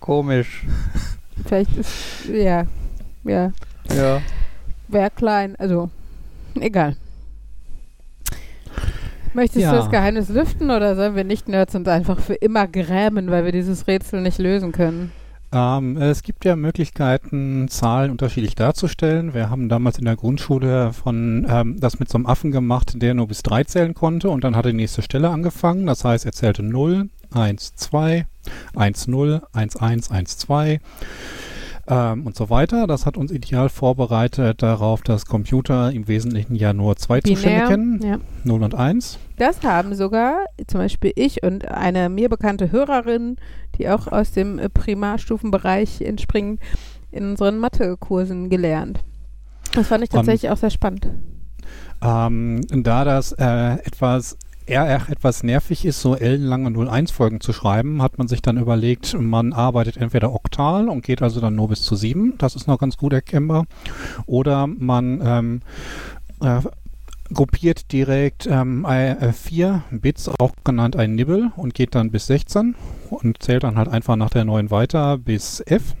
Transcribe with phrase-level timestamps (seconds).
[0.00, 0.66] komisch.
[1.46, 2.66] Vielleicht ist, ja,
[3.24, 3.52] ja,
[3.96, 4.20] Ja.
[4.88, 5.88] wäre klein, also,
[6.60, 6.94] egal.
[9.38, 9.70] Möchtest Ja.
[9.70, 13.44] du das Geheimnis lüften oder sollen wir nicht Nerds uns einfach für immer grämen, weil
[13.44, 15.12] wir dieses Rätsel nicht lösen können?
[15.52, 19.34] Ähm, es gibt ja Möglichkeiten, Zahlen unterschiedlich darzustellen.
[19.34, 23.14] Wir haben damals in der Grundschule von ähm, das mit so einem Affen gemacht, der
[23.14, 25.86] nur bis drei zählen konnte und dann hat die nächste Stelle angefangen.
[25.86, 28.26] Das heißt, er zählte 0, 1, 2,
[28.74, 30.80] 1, 0, 1, 1, 1, 2
[31.88, 32.86] ähm, und so weiter.
[32.86, 38.00] Das hat uns ideal vorbereitet darauf, dass Computer im Wesentlichen ja nur zwei Zustände kennen,
[38.02, 38.18] ja.
[38.44, 39.18] 0 und 1.
[39.36, 43.36] Das haben sogar zum Beispiel ich und eine mir bekannte Hörerin,
[43.78, 46.60] die auch aus dem äh, Primarstufenbereich entspringt,
[47.10, 49.00] in unseren Mathekursen gelernt.
[49.74, 51.08] Das fand ich tatsächlich auch sehr spannend.
[52.02, 54.36] Ähm, da das äh, etwas
[54.68, 59.52] eher etwas nervig ist, so ellenlange 01-Folgen zu schreiben, hat man sich dann überlegt, man
[59.52, 62.96] arbeitet entweder oktal und geht also dann nur bis zu 7, das ist noch ganz
[62.96, 63.66] gut erkennbar,
[64.26, 65.60] oder man ähm,
[66.40, 66.60] äh,
[67.32, 72.74] gruppiert direkt ähm, äh, vier Bits, auch genannt ein Nibble, und geht dann bis 16
[73.10, 75.94] und zählt dann halt einfach nach der neuen weiter bis F,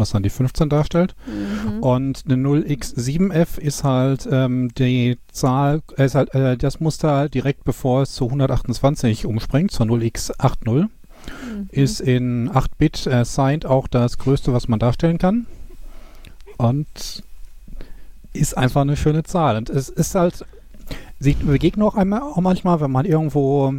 [0.00, 1.14] was dann die 15 darstellt.
[1.26, 1.80] Mhm.
[1.80, 7.64] Und eine 0x7f ist halt ähm, die Zahl, äh, ist halt äh, das Muster direkt
[7.64, 10.88] bevor es zu 128 umspringt, zur 0x80,
[11.44, 11.68] Mhm.
[11.70, 15.46] ist in 8-Bit äh, signed auch das größte, was man darstellen kann.
[16.56, 17.22] Und
[18.32, 19.56] ist einfach eine schöne Zahl.
[19.56, 20.44] Und es ist halt,
[21.18, 23.74] sie begegnen auch einmal auch manchmal, wenn man irgendwo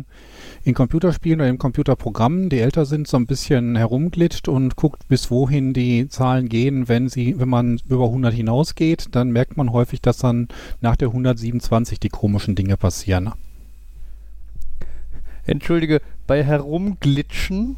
[0.64, 5.32] in Computerspielen oder in Computerprogrammen, die älter sind, so ein bisschen herumglitscht und guckt, bis
[5.32, 6.88] wohin die Zahlen gehen.
[6.88, 10.50] Wenn sie, wenn man über 100 hinausgeht, dann merkt man häufig, dass dann
[10.80, 13.32] nach der 127 die komischen Dinge passieren.
[15.46, 17.76] Entschuldige, bei Herumglitschen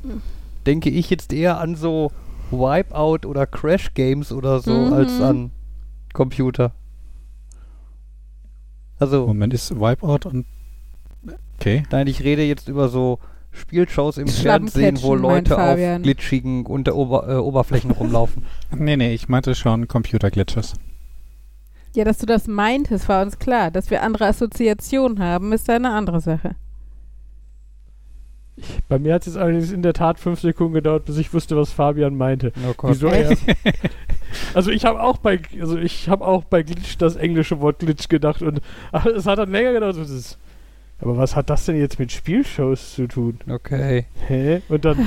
[0.65, 2.11] denke ich jetzt eher an so
[2.51, 4.94] Wipeout oder Crash Games oder so Mhm.
[4.94, 5.51] als an
[6.13, 6.73] Computer.
[9.00, 10.45] Also, Im Moment ist Wipeout und
[11.59, 11.83] okay.
[11.91, 13.19] nein, ich rede jetzt über so
[13.51, 18.45] Spielshows im Fernsehen, wo Leute auf glitschigen unter Ober äh, Oberflächen rumlaufen.
[18.75, 20.73] Nee, nee, ich meinte schon Computer-Glitches.
[21.95, 23.69] Ja, dass du das meintest, war uns klar.
[23.69, 26.55] Dass wir andere Assoziationen haben, ist eine andere Sache.
[28.87, 31.55] Bei mir hat es jetzt allerdings in der Tat fünf Sekunden gedauert, bis ich wusste,
[31.57, 32.51] was Fabian meinte.
[32.67, 32.91] Oh Gott.
[32.91, 33.35] Wieso er?
[34.55, 38.09] Also ich habe auch bei, also ich habe auch bei Glitch das englische Wort Glitch
[38.09, 38.61] gedacht und
[39.15, 39.97] es hat dann länger gedauert.
[39.97, 40.39] Das ist,
[41.03, 43.39] aber was hat das denn jetzt mit Spielshows zu tun?
[43.49, 44.05] Okay.
[44.27, 44.61] Hä?
[44.69, 44.97] Und dann.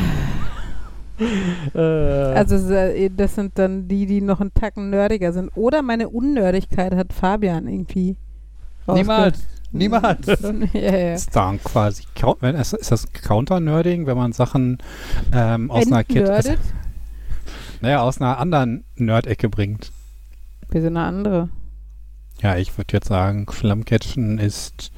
[1.74, 5.50] äh, Also se- das sind dann die, die noch einen Tacken nerdiger sind.
[5.56, 8.16] Oder meine Unnördigkeit hat Fabian irgendwie.
[8.86, 9.46] Niemals.
[9.72, 10.26] Niemals.
[10.72, 11.14] ja, ja.
[11.14, 12.04] Ist dann quasi,
[12.60, 14.78] ist das Counter-Nerding, wenn man Sachen
[15.32, 16.60] ähm, aus einer Kette, Entnerdet?
[17.80, 19.90] naja, aus einer anderen Nerd-Ecke bringt.
[20.70, 21.48] Wir sind eine andere.
[22.42, 24.92] Ja, ich würde jetzt sagen, Schlammcatchen ist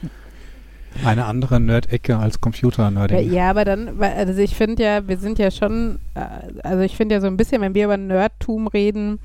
[1.05, 3.33] eine andere Nerd-Ecke als Ja, Computer-Nerding.
[3.33, 6.21] ja, aber dann, also ich finde ja, wir sind ja schon, äh,
[6.63, 9.21] also ich finde ja so ein bisschen, wenn wir über Nerdtum reden,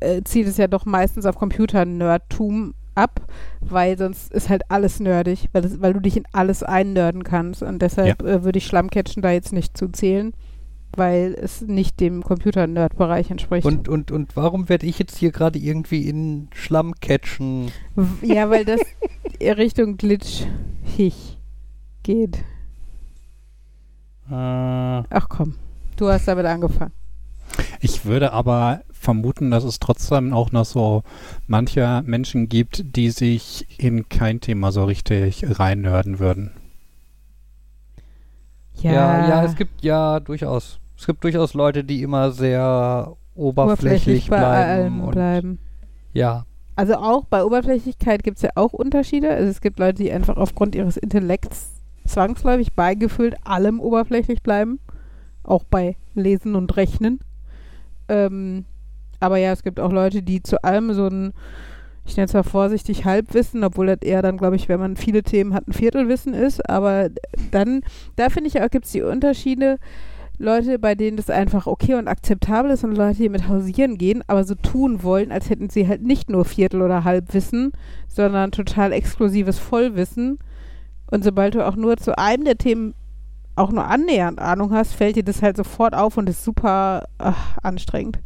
[0.00, 3.20] äh, zieht es ja doch meistens auf Computer-Nerdtum ab,
[3.60, 7.62] weil sonst ist halt alles nerdig, weil, das, weil du dich in alles einnörden kannst.
[7.62, 10.34] Und deshalb äh, würde ich Schlammcatchen da jetzt nicht zuzählen,
[10.96, 13.66] weil es nicht dem Computer-Nerd-Bereich entspricht.
[13.66, 17.70] Und, und, und warum werde ich jetzt hier gerade irgendwie in Schlamm catchen?
[18.22, 18.80] Ja, weil das
[19.40, 21.38] Richtung Glitch-Hich
[22.02, 22.38] geht.
[24.30, 25.56] Äh, Ach komm,
[25.96, 26.92] du hast damit angefangen.
[27.80, 31.02] Ich würde aber vermuten, dass es trotzdem auch noch so
[31.46, 36.52] manche Menschen gibt, die sich in kein Thema so richtig reinnörden würden.
[38.80, 39.28] ja.
[39.28, 40.78] ja, es gibt ja durchaus.
[41.02, 44.70] Es gibt durchaus Leute, die immer sehr oberflächlich, bei bleiben.
[44.70, 45.58] allem und, bleiben.
[46.12, 46.46] Ja,
[46.76, 49.30] Also auch bei Oberflächlichkeit gibt es ja auch Unterschiede.
[49.30, 51.72] Also es gibt Leute, die einfach aufgrund ihres Intellekts
[52.06, 54.78] zwangsläufig beigefühlt allem oberflächlich bleiben.
[55.42, 57.18] Auch bei Lesen und Rechnen.
[58.08, 58.64] Ähm,
[59.18, 61.32] aber ja, es gibt auch Leute, die zu allem so ein,
[62.04, 65.24] ich nenne es mal vorsichtig, Halbwissen, obwohl das eher dann, glaube ich, wenn man viele
[65.24, 66.70] Themen hat, ein Viertelwissen ist.
[66.70, 67.08] Aber
[67.50, 67.82] dann,
[68.14, 69.78] da finde ich auch, gibt es die Unterschiede.
[70.42, 74.24] Leute, bei denen das einfach okay und akzeptabel ist und Leute, die mit hausieren gehen,
[74.26, 77.72] aber so tun wollen, als hätten sie halt nicht nur Viertel- oder Halbwissen,
[78.08, 80.38] sondern total exklusives Vollwissen.
[81.10, 82.94] Und sobald du auch nur zu einem der Themen
[83.54, 87.58] auch nur annähernd Ahnung hast, fällt dir das halt sofort auf und ist super ach,
[87.62, 88.18] anstrengend.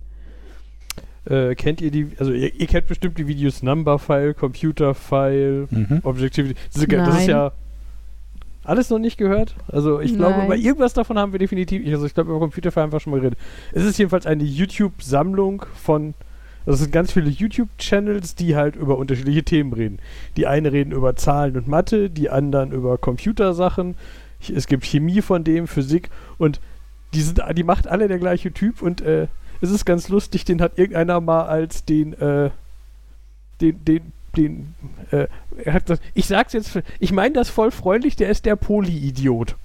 [1.28, 6.00] Äh, kennt ihr die, also ihr, ihr kennt bestimmt die Videos Numberfile, Computerfile, Mhm.
[6.04, 6.54] Objectivity.
[6.72, 7.28] Das ist, das ist Nein.
[7.28, 7.52] ja
[8.66, 9.54] alles noch nicht gehört.
[9.68, 10.46] Also ich glaube, Nein.
[10.46, 13.38] über irgendwas davon haben wir definitiv, also ich glaube, über Computerfile einfach schon mal geredet.
[13.72, 16.14] Es ist jedenfalls eine YouTube-Sammlung von,
[16.66, 19.98] also es sind ganz viele YouTube-Channels, die halt über unterschiedliche Themen reden.
[20.36, 23.94] Die einen reden über Zahlen und Mathe, die anderen über Computersachen.
[24.42, 26.60] Ch- Es gibt Chemie von dem, Physik und
[27.14, 29.28] die sind, die macht alle der gleiche Typ und äh,
[29.60, 32.50] es ist ganz lustig, den hat irgendeiner mal als den, äh,
[33.60, 34.74] den, den, den,
[35.10, 35.26] äh,
[35.64, 39.56] er hat gesagt, ich sag's jetzt, ich meine das voll freundlich, der ist der Poly-Idiot.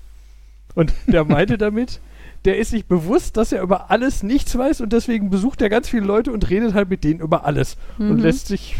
[0.75, 1.99] Und der meinte damit,
[2.45, 5.89] der ist sich bewusst, dass er über alles nichts weiß und deswegen besucht er ganz
[5.89, 8.19] viele Leute und redet halt mit denen über alles und Mhm.
[8.19, 8.75] lässt sich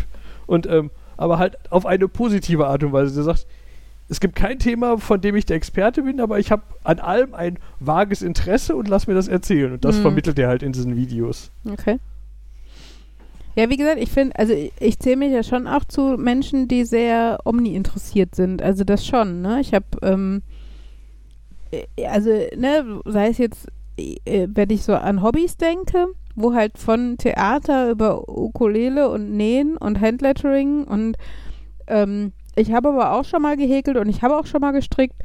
[0.48, 3.14] und ähm, aber halt auf eine positive Art und Weise.
[3.14, 3.46] Der sagt,
[4.10, 7.34] es gibt kein Thema, von dem ich der Experte bin, aber ich habe an allem
[7.36, 9.72] ein vages Interesse und lass mir das erzählen.
[9.74, 10.02] Und das Mhm.
[10.02, 11.52] vermittelt er halt in diesen Videos.
[11.70, 12.00] Okay.
[13.56, 16.68] Ja, wie gesagt, ich finde, also ich, ich zähle mich ja schon auch zu Menschen,
[16.68, 18.62] die sehr omni-interessiert sind.
[18.62, 19.60] Also das schon, ne?
[19.60, 20.42] Ich habe, ähm,
[21.72, 23.68] äh, also, ne, sei es jetzt,
[23.98, 29.76] äh, wenn ich so an Hobbys denke, wo halt von Theater über Ukulele und Nähen
[29.78, 31.18] und Handlettering und
[31.88, 35.16] ähm, ich habe aber auch schon mal gehäkelt und ich habe auch schon mal gestrickt.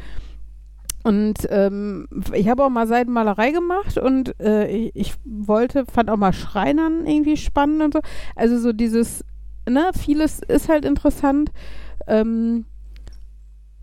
[1.06, 6.16] Und ähm, ich habe auch mal Seidenmalerei gemacht und äh, ich, ich wollte, fand auch
[6.16, 8.00] mal Schreinern irgendwie spannend und so.
[8.34, 9.24] Also so dieses,
[9.68, 11.52] ne, vieles ist halt interessant.
[12.08, 12.64] Ähm,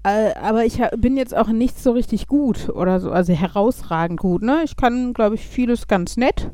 [0.04, 4.42] äh, aber ich bin jetzt auch nicht so richtig gut oder so, also herausragend gut,
[4.42, 4.60] ne?
[4.66, 6.52] Ich kann, glaube ich, vieles ganz nett.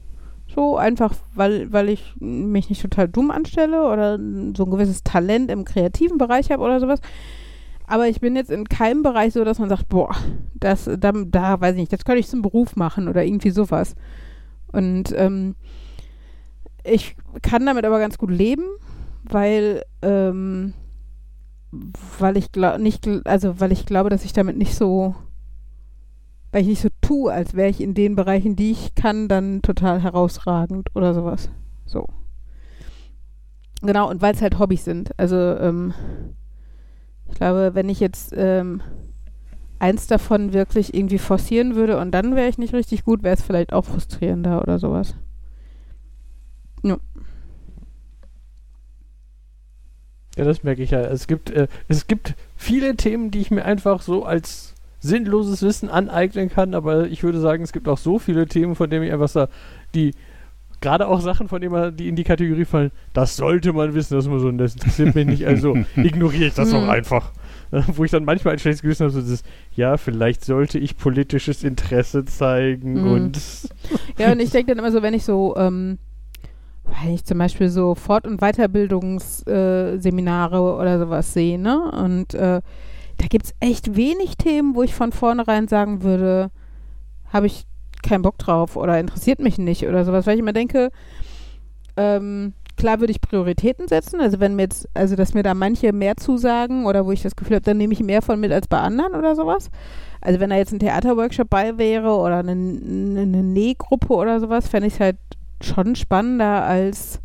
[0.53, 4.19] So, einfach weil, weil ich mich nicht total dumm anstelle oder
[4.55, 6.99] so ein gewisses Talent im kreativen Bereich habe oder sowas.
[7.89, 10.15] Aber ich bin jetzt in keinem Bereich so, dass man sagt, boah,
[10.53, 13.95] das, da, da weiß ich nicht, das könnte ich zum Beruf machen oder irgendwie sowas.
[14.71, 15.55] Und ähm,
[16.83, 18.63] ich kann damit aber ganz gut leben,
[19.23, 20.75] weil, ähm,
[22.19, 25.15] weil ich glaube nicht, also weil ich glaube, dass ich damit nicht so,
[26.51, 29.63] weil ich nicht so tue, als wäre ich in den Bereichen, die ich kann, dann
[29.63, 31.49] total herausragend oder sowas.
[31.87, 32.05] So.
[33.81, 35.09] Genau, und weil es halt Hobbys sind.
[35.17, 35.95] Also, ähm,
[37.29, 38.81] ich glaube, wenn ich jetzt ähm,
[39.79, 43.43] eins davon wirklich irgendwie forcieren würde und dann wäre ich nicht richtig gut, wäre es
[43.43, 45.15] vielleicht auch frustrierender oder sowas.
[50.39, 51.01] Ja, das merke ich ja.
[51.01, 55.89] Es gibt, äh, es gibt viele Themen, die ich mir einfach so als sinnloses Wissen
[55.89, 59.11] aneignen kann, aber ich würde sagen, es gibt auch so viele Themen, von denen ich
[59.11, 59.51] einfach sage,
[59.95, 60.13] die
[60.81, 64.15] gerade auch Sachen, von denen man, die in die Kategorie fallen, das sollte man wissen,
[64.15, 66.83] dass man so, das interessiert mich nicht, also ignoriere ich das Hm.
[66.83, 67.31] auch einfach.
[67.71, 69.43] Äh, Wo ich dann manchmal ein schlechtes Gewissen habe, so dieses,
[69.75, 73.11] ja, vielleicht sollte ich politisches Interesse zeigen Hm.
[73.11, 73.39] und
[74.17, 75.97] Ja, und ich denke dann immer so, wenn ich so, ähm,
[77.03, 81.91] wenn ich zum Beispiel so Fort- und Weiterbildungsseminare äh, oder sowas sehe, ne?
[81.91, 82.61] Und äh,
[83.17, 86.49] da gibt es echt wenig Themen, wo ich von vornherein sagen würde,
[87.31, 87.65] habe ich
[88.03, 90.89] keinen Bock drauf oder interessiert mich nicht oder sowas, weil ich immer denke,
[91.97, 95.91] ähm, klar würde ich Prioritäten setzen, also wenn mir jetzt, also dass mir da manche
[95.91, 98.67] mehr zusagen oder wo ich das Gefühl habe, dann nehme ich mehr von mit als
[98.67, 99.69] bei anderen oder sowas.
[100.21, 104.87] Also wenn da jetzt ein Theaterworkshop bei wäre oder eine, eine, Nähgruppe oder sowas, fände
[104.87, 105.17] ich es halt
[105.61, 107.19] schon spannender als,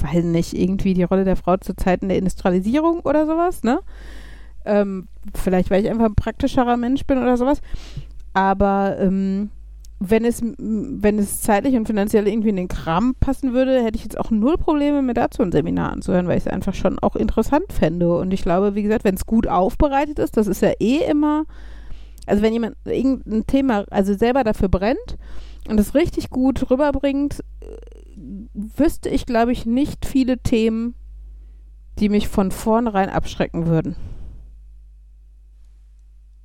[0.00, 3.80] weiß nicht, irgendwie die Rolle der Frau zu Zeiten der Industrialisierung oder sowas, ne?
[4.64, 7.60] Ähm, vielleicht, weil ich einfach ein praktischerer Mensch bin oder sowas.
[8.32, 9.50] Aber ähm,
[10.04, 14.04] wenn es, wenn es zeitlich und finanziell irgendwie in den Kram passen würde, hätte ich
[14.04, 17.14] jetzt auch null Probleme, mir dazu ein Seminar anzuhören, weil ich es einfach schon auch
[17.14, 18.16] interessant fände.
[18.16, 21.44] Und ich glaube, wie gesagt, wenn es gut aufbereitet ist, das ist ja eh immer,
[22.26, 25.18] also wenn jemand irgendein Thema, also selber dafür brennt
[25.68, 27.66] und es richtig gut rüberbringt, äh,
[28.54, 30.94] wüsste ich, glaube ich, nicht viele Themen,
[31.98, 33.96] die mich von vornherein abschrecken würden.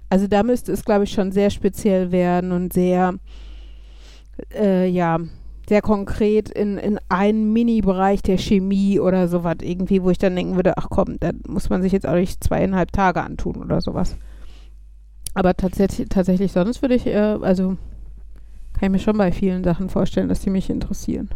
[0.10, 3.16] Also da müsste es, glaube ich, schon sehr speziell werden und sehr,
[4.54, 5.20] äh, ja,
[5.68, 10.56] sehr konkret in, in einen Mini-Bereich der Chemie oder sowas irgendwie, wo ich dann denken
[10.56, 14.18] würde, ach komm, da muss man sich jetzt auch nicht zweieinhalb Tage antun oder sowas.
[15.34, 17.78] Aber tatsächlich, tatsächlich sonst würde ich, äh, also
[18.74, 21.30] kann ich mir schon bei vielen Sachen vorstellen, dass die mich interessieren.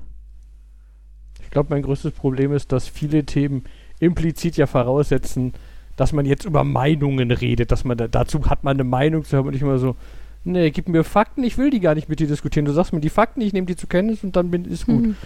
[1.43, 3.65] Ich glaube, mein größtes Problem ist, dass viele Themen
[3.99, 5.53] implizit ja voraussetzen,
[5.97, 9.37] dass man jetzt über Meinungen redet, dass man da, dazu hat man eine Meinung zu
[9.37, 9.95] haben und ich immer so,
[10.43, 12.65] nee, gib mir Fakten, ich will die gar nicht mit dir diskutieren.
[12.65, 15.07] Du sagst mir die Fakten, ich nehme die zur Kenntnis und dann bin ist gut.
[15.07, 15.15] Mhm.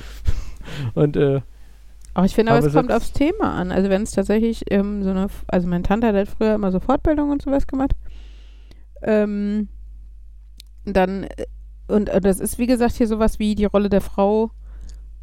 [0.96, 1.42] Und äh,
[2.16, 3.72] Aber ich finde, aber, Aber es kommt aufs Thema an.
[3.72, 6.80] Also wenn es tatsächlich ähm, so eine, also meine Tante hat halt früher immer so
[6.80, 7.92] Fortbildungen und sowas gemacht.
[9.04, 9.68] Ähm,
[10.86, 11.46] dann, äh,
[11.88, 14.50] und äh, das ist wie gesagt hier sowas wie die Rolle der Frau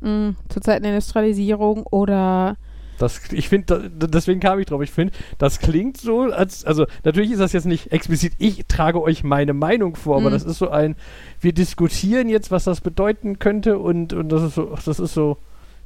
[0.01, 2.57] mh, zur Zeit der Industrialisierung oder
[2.99, 4.83] Das, ich finde, deswegen kam ich drauf.
[4.83, 9.03] Ich finde, das klingt so, als, also natürlich ist das jetzt nicht explizit, ich trage
[9.03, 10.35] euch meine Meinung vor, aber Mhm.
[10.35, 10.95] das ist so ein,
[11.41, 15.39] wir diskutieren jetzt, was das bedeuten könnte und, und das ist so, das ist so,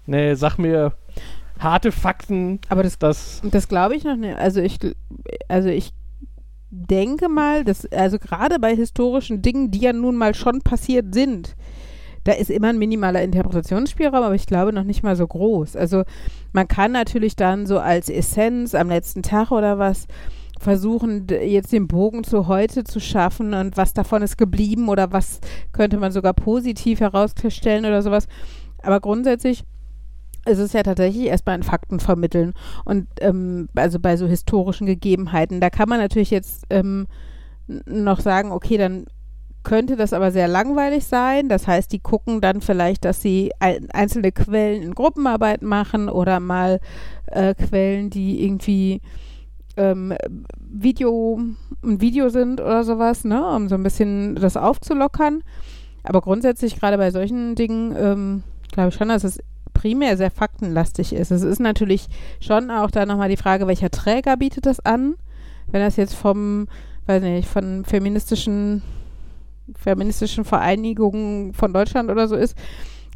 [0.07, 0.93] nee, sag mir
[1.59, 4.37] harte Fakten, aber das das, Das glaube ich noch nicht.
[4.37, 4.79] Also ich,
[5.49, 5.93] also ich
[6.71, 11.55] denke mal, dass, also gerade bei historischen Dingen, die ja nun mal schon passiert sind,
[12.27, 15.77] da ist immer ein minimaler Interpretationsspielraum, aber ich glaube noch nicht mal so groß.
[15.77, 16.03] Also
[16.53, 20.07] man kann natürlich dann so als Essenz am letzten Tag oder was
[20.59, 25.41] versuchen, jetzt den Bogen zu heute zu schaffen und was davon ist geblieben oder was
[25.73, 28.27] könnte man sogar positiv herausstellen oder sowas.
[28.83, 29.65] Aber grundsätzlich
[30.47, 32.55] ist es ja tatsächlich erstmal ein Fakten vermitteln.
[32.85, 37.07] Und ähm, also bei so historischen Gegebenheiten, da kann man natürlich jetzt ähm,
[37.67, 39.07] noch sagen, okay, dann
[39.67, 41.49] könnte das aber sehr langweilig sein.
[41.49, 46.39] Das heißt, die gucken dann vielleicht, dass sie ein, einzelne Quellen in Gruppenarbeit machen oder
[46.39, 46.79] mal
[47.27, 49.01] äh, Quellen, die irgendwie
[49.77, 50.15] ähm,
[50.61, 51.41] Video,
[51.83, 55.43] ein Video sind oder sowas, ne, um so ein bisschen das aufzulockern.
[56.05, 59.41] Aber grundsätzlich, gerade bei solchen Dingen, ähm, glaube ich schon, dass es
[59.75, 61.33] primär sehr faktenlastig ist.
[61.33, 62.07] Es ist natürlich
[62.39, 65.17] schon auch da nochmal die Frage, welcher Träger bietet das an?
[65.73, 66.69] Wenn das jetzt vom,
[67.07, 68.83] weiß nicht, von feministischen,
[69.79, 72.57] feministischen Vereinigungen von Deutschland oder so ist,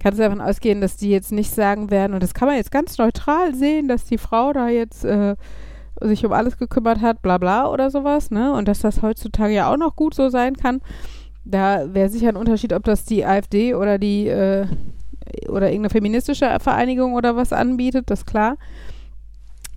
[0.01, 2.73] kannst du davon ausgehen, dass die jetzt nicht sagen werden, und das kann man jetzt
[2.73, 5.37] ganz neutral sehen, dass die Frau da jetzt äh,
[6.01, 8.53] sich um alles gekümmert hat, bla bla oder sowas, ne?
[8.55, 10.81] Und dass das heutzutage ja auch noch gut so sein kann.
[11.45, 14.67] Da wäre sicher ein Unterschied, ob das die AfD oder die äh,
[15.49, 18.57] oder irgendeine feministische Vereinigung oder was anbietet, das ist klar.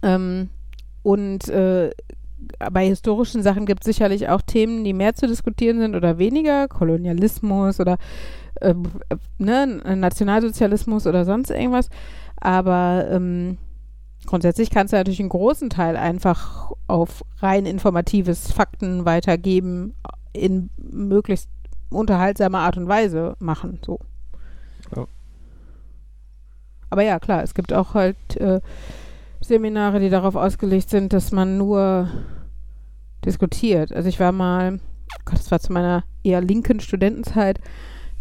[0.02, 0.50] Ähm,
[1.04, 1.92] und äh,
[2.72, 6.68] bei historischen Sachen gibt es sicherlich auch Themen, die mehr zu diskutieren sind oder weniger,
[6.68, 7.98] Kolonialismus oder
[8.62, 8.74] äh,
[9.38, 11.90] ne, Nationalsozialismus oder sonst irgendwas.
[12.38, 13.58] Aber ähm,
[14.26, 19.96] grundsätzlich kannst du natürlich einen großen Teil einfach auf rein informatives Fakten weitergeben,
[20.34, 21.50] in möglichst
[21.90, 23.80] unterhaltsamer Art und Weise machen.
[23.86, 24.00] So.
[24.96, 25.06] Ja.
[26.90, 28.62] Aber ja, klar, es gibt auch halt äh,
[29.44, 32.10] Seminare, die darauf ausgelegt sind, dass man nur
[33.26, 33.92] diskutiert.
[33.94, 34.80] Also ich war mal,
[35.26, 37.60] Gott, das war zu meiner eher linken Studentenzeit,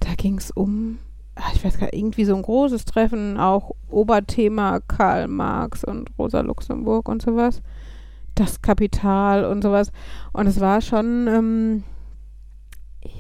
[0.01, 0.99] da ging es um,
[1.37, 6.11] ah, ich weiß gar nicht, irgendwie so ein großes Treffen, auch Oberthema Karl Marx und
[6.19, 7.63] Rosa Luxemburg und sowas.
[8.35, 9.93] Das Kapital und sowas.
[10.33, 11.85] Und es war schon, ähm,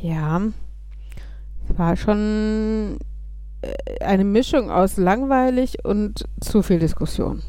[0.00, 0.40] ja,
[1.68, 2.98] es war schon
[3.60, 7.42] äh, eine Mischung aus langweilig und zu viel Diskussion.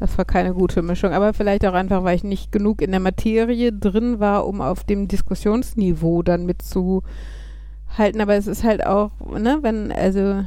[0.00, 3.00] Das war keine gute Mischung, aber vielleicht auch einfach, weil ich nicht genug in der
[3.00, 8.20] Materie drin war, um auf dem Diskussionsniveau dann mitzuhalten.
[8.20, 10.44] Aber es ist halt auch, ne, wenn, also,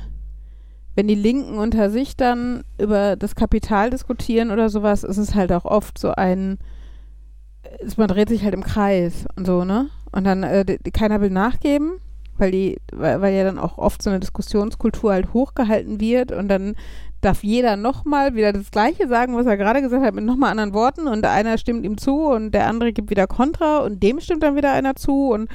[0.96, 5.54] wenn die Linken unter sich dann über das Kapital diskutieren oder sowas, ist es halt
[5.54, 6.58] auch oft so ein,
[7.96, 9.90] man dreht sich halt im Kreis und so, ne?
[10.12, 12.00] Und dann, äh, keiner will nachgeben,
[12.38, 16.48] weil die, weil, weil ja dann auch oft so eine Diskussionskultur halt hochgehalten wird und
[16.48, 16.76] dann
[17.22, 20.74] darf jeder nochmal wieder das Gleiche sagen, was er gerade gesagt hat, mit nochmal anderen
[20.74, 24.44] Worten und einer stimmt ihm zu und der andere gibt wieder Kontra und dem stimmt
[24.44, 25.50] dann wieder einer zu und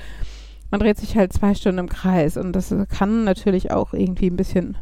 [0.71, 4.37] man dreht sich halt zwei Stunden im Kreis und das kann natürlich auch irgendwie ein
[4.37, 4.77] bisschen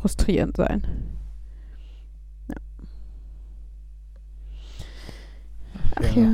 [0.00, 0.86] frustrierend sein.
[2.48, 2.56] Ja.
[5.96, 6.22] Ach Ja.
[6.22, 6.30] ja.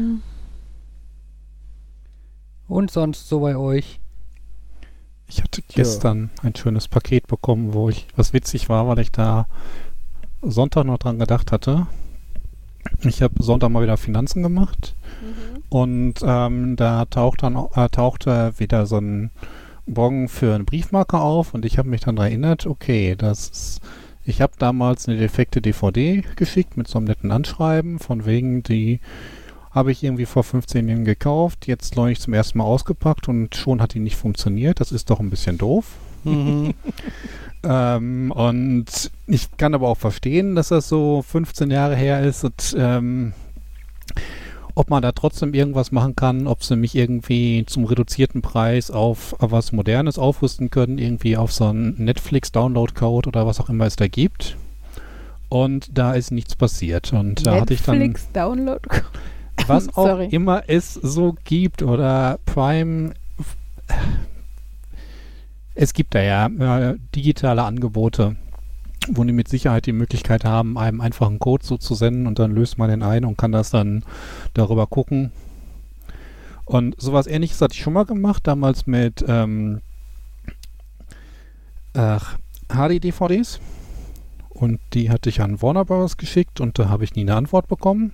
[2.68, 4.00] Und sonst so bei euch?
[5.30, 9.46] Ich hatte gestern ein schönes Paket bekommen, wo ich, was witzig war, weil ich da
[10.42, 11.86] Sonntag noch dran gedacht hatte.
[13.02, 14.96] Ich habe Sonntag mal wieder Finanzen gemacht.
[15.68, 19.30] Und ähm, da taucht dann, äh, tauchte wieder so ein
[19.86, 23.80] Bon für einen Briefmarker auf und ich habe mich dann erinnert, okay, das ist,
[24.24, 29.00] ich habe damals eine defekte DVD geschickt mit so einem netten Anschreiben, von wegen die
[29.70, 33.80] habe ich irgendwie vor 15 Jahren gekauft, jetzt neulich zum ersten Mal ausgepackt und schon
[33.80, 34.80] hat die nicht funktioniert.
[34.80, 35.86] Das ist doch ein bisschen doof.
[36.24, 36.74] Mhm.
[37.62, 42.74] Ähm, und ich kann aber auch verstehen, dass das so 15 Jahre her ist und
[42.78, 43.34] ähm,
[44.74, 49.34] ob man da trotzdem irgendwas machen kann, ob sie mich irgendwie zum reduzierten Preis auf
[49.38, 54.08] was Modernes aufrüsten können, irgendwie auf so einen Netflix-Download-Code oder was auch immer es da
[54.08, 54.56] gibt.
[55.50, 57.12] Und da ist nichts passiert.
[57.12, 58.88] Und da hatte ich dann Netflix Download.
[59.66, 63.14] Was auch immer es so gibt oder Prime.
[65.74, 68.36] Es gibt da ja äh, digitale Angebote.
[69.08, 72.38] wo die mit Sicherheit die Möglichkeit haben, einem einfach einen Code so zu senden und
[72.38, 74.04] dann löst man den ein und kann das dann
[74.52, 75.32] darüber gucken.
[76.66, 79.80] Und sowas ähnliches hatte ich schon mal gemacht, damals mit ähm,
[81.94, 83.60] HD-DVDs.
[84.50, 86.16] Und die hatte ich an Warner Bros.
[86.16, 88.12] geschickt und da habe ich nie eine Antwort bekommen.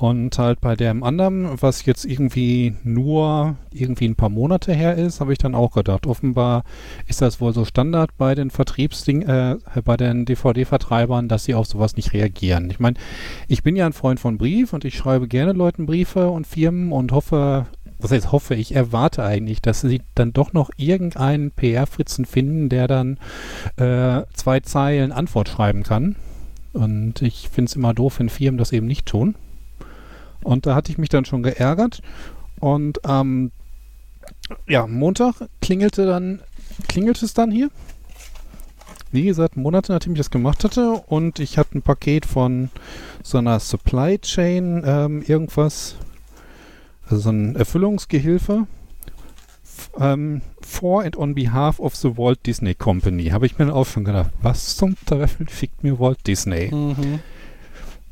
[0.00, 5.20] Und halt bei dem anderen, was jetzt irgendwie nur irgendwie ein paar Monate her ist,
[5.20, 6.64] habe ich dann auch gedacht, offenbar
[7.06, 11.66] ist das wohl so Standard bei den Vertriebsding, äh, bei den DVD-Vertreibern, dass sie auf
[11.66, 12.70] sowas nicht reagieren.
[12.70, 12.96] Ich meine,
[13.46, 16.92] ich bin ja ein Freund von Brief und ich schreibe gerne Leuten Briefe und Firmen
[16.92, 17.66] und hoffe,
[17.98, 22.88] was heißt hoffe, ich erwarte eigentlich, dass sie dann doch noch irgendeinen PR-Fritzen finden, der
[22.88, 23.18] dann
[23.76, 26.16] äh, zwei Zeilen Antwort schreiben kann.
[26.72, 29.34] Und ich finde es immer doof, wenn Firmen das eben nicht tun.
[30.42, 32.02] Und da hatte ich mich dann schon geärgert.
[32.60, 33.50] Und ähm,
[34.68, 36.40] ja, Montag klingelte dann,
[36.88, 37.70] klingelte es dann hier.
[39.12, 42.70] Wie gesagt, Monate nachdem ich das gemacht hatte und ich hatte ein Paket von
[43.24, 45.96] so einer Supply Chain ähm, irgendwas,
[47.04, 48.68] also so ein Erfüllungsgehilfe
[49.98, 53.26] ähm, for and on behalf of the Walt Disney Company.
[53.26, 56.72] Habe ich mir dann auch schon gedacht, was zum Teufel fickt mir Walt Disney?
[56.72, 57.20] Mhm.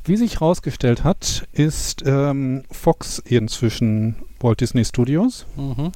[0.09, 5.93] Wie sich herausgestellt hat, ist ähm, Fox inzwischen Walt Disney Studios Mhm.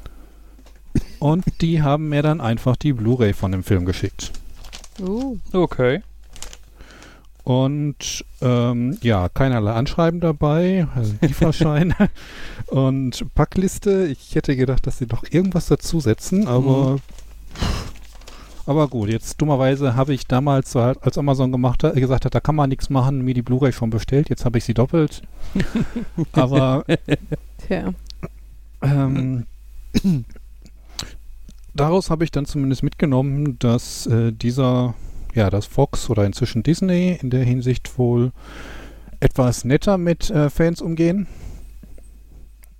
[1.19, 4.33] und die haben mir dann einfach die Blu-ray von dem Film geschickt.
[5.00, 6.02] Uh, Okay.
[7.45, 11.92] Und ähm, ja, keinerlei Anschreiben dabei, also Lieferschein
[12.66, 14.07] und Packliste.
[14.07, 17.00] Ich hätte gedacht, dass sie doch irgendwas dazusetzen, aber
[18.66, 22.40] aber gut, jetzt dummerweise habe ich damals, so als Amazon gemacht hat, gesagt hat, da
[22.40, 24.28] kann man nichts machen, mir die Blu-ray schon bestellt.
[24.28, 25.23] Jetzt habe ich sie doppelt.
[26.32, 26.84] aber
[27.67, 27.93] tja.
[28.82, 29.47] Ähm,
[31.75, 34.95] daraus habe ich dann zumindest mitgenommen, dass äh, dieser,
[35.34, 38.32] ja, das Fox oder inzwischen Disney in der Hinsicht wohl
[39.21, 41.26] etwas netter mit äh, Fans umgehen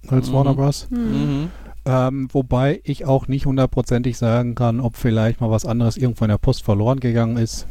[0.09, 0.35] als Mhm.
[0.35, 0.89] Warner Bros.
[0.91, 1.43] Hm.
[1.43, 1.51] Mhm.
[1.85, 6.31] Ähm, wobei ich auch nicht hundertprozentig sagen kann, ob vielleicht mal was anderes irgendwo in
[6.31, 7.67] der Post verloren gegangen ist.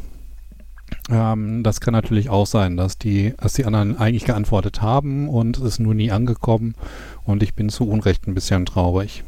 [1.10, 5.58] Ähm, das kann natürlich auch sein, dass die, dass die anderen eigentlich geantwortet haben und
[5.58, 6.76] es ist nur nie angekommen
[7.24, 9.24] und ich bin zu Unrecht ein bisschen traurig.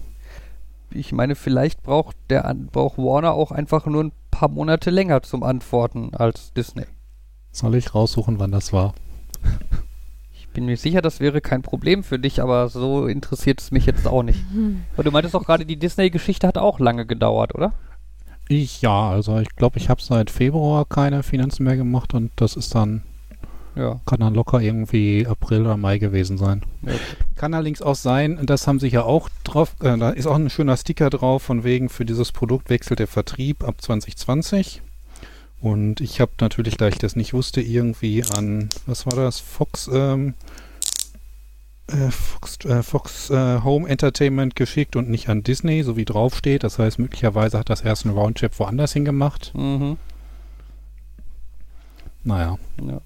[0.92, 5.44] Ich meine, vielleicht braucht der braucht Warner auch einfach nur ein paar Monate länger zum
[5.44, 6.86] Antworten als Disney.
[7.52, 8.94] Soll ich raussuchen, wann das war?
[10.54, 13.88] Ich bin mir sicher, das wäre kein Problem für dich, aber so interessiert es mich
[13.88, 14.44] jetzt auch nicht.
[14.94, 17.74] Aber du meintest doch gerade, die Disney-Geschichte hat auch lange gedauert, oder?
[18.50, 22.56] Ich ja, also ich glaube, ich habe seit Februar keine Finanzen mehr gemacht und das
[22.56, 23.02] ist dann,
[23.76, 24.00] Ja.
[24.06, 26.62] kann dann locker irgendwie April oder Mai gewesen sein.
[26.84, 26.92] ja.
[27.36, 30.52] Kann allerdings auch sein, das haben sie ja auch drauf, äh, da ist auch ein
[30.52, 34.84] schöner Sticker drauf, von wegen für dieses Produkt wechselt der Vertrieb ab 2020.
[35.64, 39.90] Und ich habe natürlich, da ich das nicht wusste, irgendwie an, was war das, Fox,
[39.92, 40.34] ähm,
[41.88, 46.66] äh, Fox, äh, Fox äh, Home Entertainment geschickt und nicht an Disney, so wie draufsteht.
[46.66, 49.54] Das heißt, möglicherweise hat das erst ein Roundtrip woanders hingemacht.
[49.56, 49.96] Mhm.
[52.26, 52.58] Naja.
[52.86, 53.00] ja.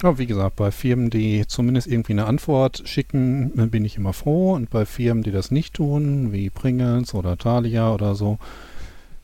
[0.00, 4.12] Aber wie gesagt, bei Firmen, die zumindest irgendwie eine Antwort schicken, äh, bin ich immer
[4.12, 4.52] froh.
[4.52, 8.38] Und bei Firmen, die das nicht tun, wie Pringles oder Thalia oder so,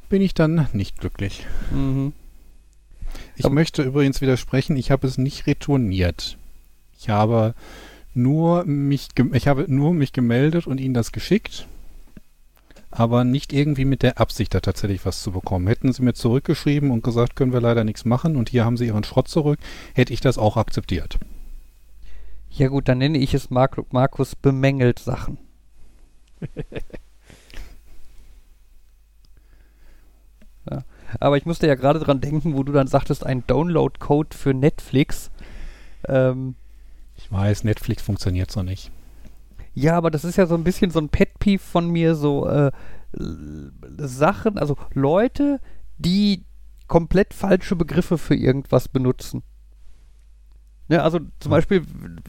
[0.09, 1.47] bin ich dann nicht glücklich.
[1.71, 2.15] Mhm.
[3.37, 6.38] Ich Aber- möchte übrigens widersprechen, ich habe es nicht retourniert.
[6.99, 7.55] Ich habe
[8.14, 11.66] nur mich, ich habe nur mich gemeldet und ihnen das geschickt,
[12.90, 15.66] aber nicht irgendwie mit der Absicht, da tatsächlich was zu bekommen.
[15.66, 18.87] Hätten sie mir zurückgeschrieben und gesagt, können wir leider nichts machen und hier haben sie
[18.87, 19.59] ihren Schrott zurück,
[19.94, 21.18] hätte ich das auch akzeptiert.
[22.51, 25.38] Ja gut, dann nenne ich es Mark Markus bemängelt Sachen.
[30.70, 30.85] ja.
[31.20, 35.31] Aber ich musste ja gerade dran denken, wo du dann sagtest, ein Download-Code für Netflix.
[36.09, 36.55] Ähm,
[37.16, 38.90] Ich weiß, Netflix funktioniert so nicht.
[39.74, 42.70] ja, aber das ist ja so ein bisschen so ein Pet-Peeve von mir, so äh,
[43.98, 45.61] Sachen, also Leute,
[45.98, 46.44] die
[46.88, 49.42] komplett falsche Begriffe für irgendwas benutzen.
[50.88, 51.57] Ne, also zum Ja.
[51.57, 51.83] Beispiel,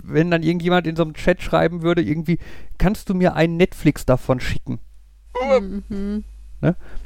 [0.03, 2.39] wenn dann irgendjemand in so einem Chat schreiben würde, irgendwie,
[2.77, 4.79] kannst du mir einen Netflix davon schicken?
[5.89, 6.23] Mhm.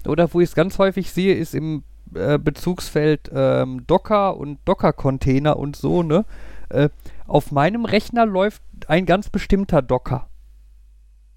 [0.08, 1.84] Oder wo ich es ganz häufig sehe, ist im
[2.14, 6.26] äh, Bezugsfeld ähm, Docker und Docker-Container und so, ne?
[6.70, 6.90] Äh,
[7.28, 10.28] auf meinem Rechner läuft ein ganz bestimmter Docker.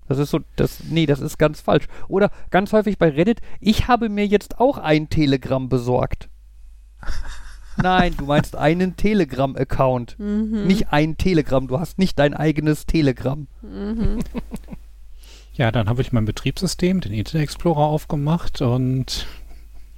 [0.08, 1.86] Das ist so, das, nee, das ist ganz falsch.
[2.08, 6.28] Oder ganz häufig bei Reddit, ich habe mir jetzt auch ein Telegram besorgt.
[7.82, 10.18] Nein, du meinst einen Telegram-Account.
[10.18, 10.66] Mhm.
[10.66, 13.46] Nicht ein Telegram, du hast nicht dein eigenes Telegram.
[13.62, 14.18] Mhm.
[15.54, 19.26] Ja, dann habe ich mein Betriebssystem, den Internet Explorer, aufgemacht und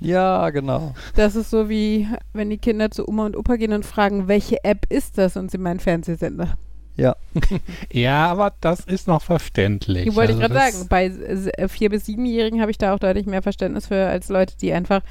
[0.00, 0.94] Ja, genau.
[1.14, 4.64] Das ist so wie, wenn die Kinder zu Oma und Opa gehen und fragen, welche
[4.64, 5.36] App ist das?
[5.36, 6.56] Und sie meinen Fernsehsender.
[6.96, 7.16] Ja.
[7.92, 10.04] Ja, aber das ist noch verständlich.
[10.04, 10.88] Die wollte ich Also gerade sagen.
[10.88, 14.56] Bei äh, vier- bis siebenjährigen habe ich da auch deutlich mehr Verständnis für als Leute,
[14.56, 15.02] die einfach,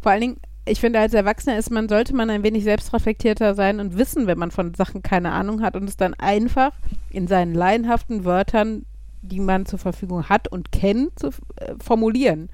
[0.00, 3.80] vor allen Dingen, ich finde, als Erwachsener ist man, sollte man ein wenig selbstreflektierter sein
[3.80, 6.70] und wissen, wenn man von Sachen keine Ahnung hat und es dann einfach
[7.10, 8.84] in seinen laienhaften Wörtern,
[9.22, 12.50] die man zur Verfügung hat und kennt, zu äh, formulieren.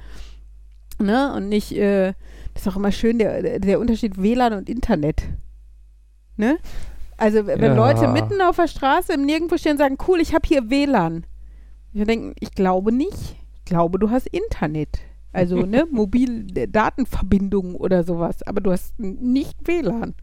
[0.99, 1.33] Ne?
[1.35, 2.13] Und nicht, äh,
[2.55, 5.23] das ist auch immer schön, der, der Unterschied WLAN und Internet.
[6.37, 6.59] Ne?
[7.17, 7.75] Also, wenn Ja.
[7.75, 11.25] Leute mitten auf der Straße im Nirgendwo stehen und sagen, cool, ich habe hier WLAN.
[11.93, 13.37] Ich denke, ich glaube nicht.
[13.57, 15.01] Ich glaube, du hast Internet.
[15.33, 18.43] Also, ne, mobil Datenverbindung oder sowas.
[18.45, 20.15] Aber du hast nicht WLAN.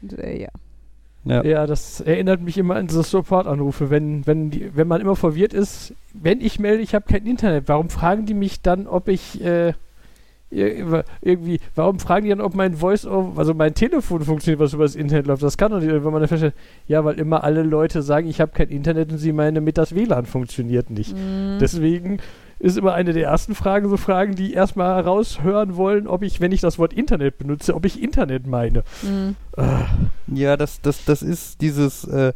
[0.00, 0.48] Und, äh, ja.
[1.24, 1.44] Ja.
[1.44, 5.54] Ja, das erinnert mich immer an so Support-Anrufe, wenn, wenn, die, wenn man immer verwirrt
[5.54, 9.40] ist, wenn ich melde, ich habe kein Internet, warum fragen die mich dann, ob ich
[9.44, 9.72] äh,
[10.50, 14.82] ir- irgendwie, warum fragen die dann, ob mein Voice, also mein Telefon funktioniert, was über
[14.84, 15.42] das Internet läuft?
[15.44, 16.54] Das kann doch nicht, wenn man dann feststellt,
[16.88, 19.94] ja, weil immer alle Leute sagen, ich habe kein Internet und sie meinen damit, das
[19.94, 21.16] WLAN funktioniert nicht.
[21.16, 21.58] Mhm.
[21.60, 22.18] Deswegen
[22.62, 26.52] ist immer eine der ersten Fragen so Fragen, die erstmal heraushören wollen, ob ich, wenn
[26.52, 28.84] ich das Wort Internet benutze, ob ich Internet meine.
[29.02, 29.36] Mhm.
[30.28, 32.32] Ja, das, das, das ist dieses, äh,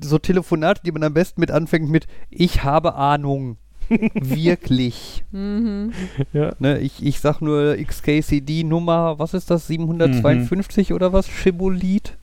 [0.00, 3.56] so Telefonate, die man am besten mit anfängt mit Ich habe Ahnung.
[4.14, 5.24] Wirklich.
[5.32, 5.92] Mhm.
[6.32, 6.52] Ja.
[6.58, 11.28] Ne, ich, ich sag nur XKCD Nummer, was ist das, 752 oder was?
[11.28, 12.16] Schibolit?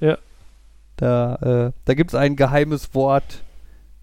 [0.00, 0.18] Ja.
[0.96, 1.34] Da,
[1.68, 3.42] äh, da gibt es ein geheimes Wort,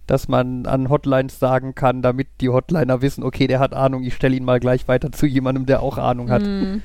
[0.07, 4.13] das man an Hotlines sagen kann, damit die Hotliner wissen, okay, der hat Ahnung, ich
[4.15, 6.41] stelle ihn mal gleich weiter zu jemandem, der auch Ahnung hat.
[6.43, 6.81] Mhm.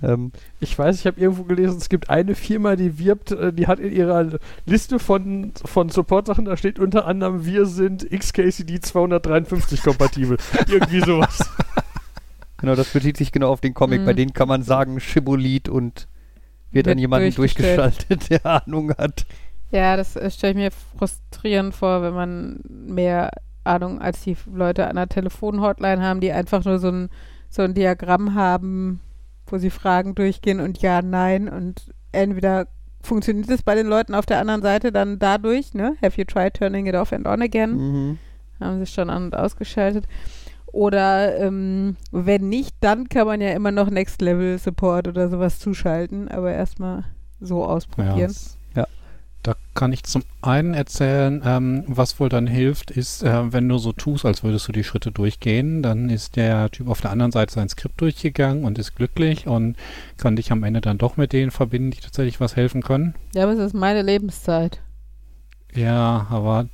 [0.00, 3.66] Ähm, Ich weiß, ich habe irgendwo gelesen, es gibt eine Firma, die wirbt, äh, die
[3.66, 9.82] hat in ihrer Liste von, von Support-Sachen, da steht unter anderem, wir sind XKCD 253
[9.82, 10.36] kompatibel.
[10.68, 11.40] Irgendwie sowas.
[12.58, 14.04] genau, das bezieht sich genau auf den Comic.
[14.04, 14.16] Bei Mhm.
[14.16, 16.06] denen kann man sagen Schibolit und
[16.70, 17.78] wird an Wird jemanden durchgestellt.
[18.08, 19.26] durchgeschaltet, der Ahnung hat.
[19.70, 23.30] Ja, das äh, stelle ich mir frustrierend vor, wenn man mehr
[23.64, 27.10] Ahnung als die Leute an der Telefonhotline haben, die einfach nur so ein,
[27.50, 29.00] so ein Diagramm haben,
[29.46, 32.68] wo sie Fragen durchgehen und ja, nein und entweder
[33.02, 35.96] funktioniert es bei den Leuten auf der anderen Seite dann dadurch, ne?
[36.02, 37.70] Have you tried turning it off and on again?
[37.76, 38.18] Mhm.
[38.60, 40.06] Haben sie schon an- und ausgeschaltet.
[40.66, 45.58] Oder ähm, wenn nicht, dann kann man ja immer noch Next Level Support oder sowas
[45.58, 47.04] zuschalten, aber erstmal
[47.40, 48.32] so ausprobieren.
[48.32, 48.57] Ja.
[49.42, 53.78] Da kann ich zum einen erzählen, ähm, was wohl dann hilft, ist, äh, wenn du
[53.78, 57.30] so tust, als würdest du die Schritte durchgehen, dann ist der Typ auf der anderen
[57.32, 59.76] Seite sein Skript durchgegangen und ist glücklich und
[60.16, 63.14] kann dich am Ende dann doch mit denen verbinden, die tatsächlich was helfen können.
[63.34, 64.80] Ja, aber es ist meine Lebenszeit.
[65.74, 66.68] Ja, aber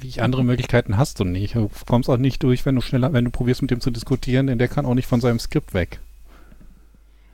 [0.00, 1.54] wie andere Möglichkeiten hast du nicht.
[1.54, 4.46] Du kommst auch nicht durch, wenn du schneller, wenn du probierst mit dem zu diskutieren,
[4.46, 6.00] denn der kann auch nicht von seinem Skript weg.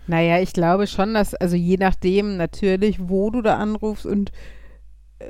[0.06, 4.32] Naja, ich glaube schon, dass, also je nachdem natürlich, wo du da anrufst und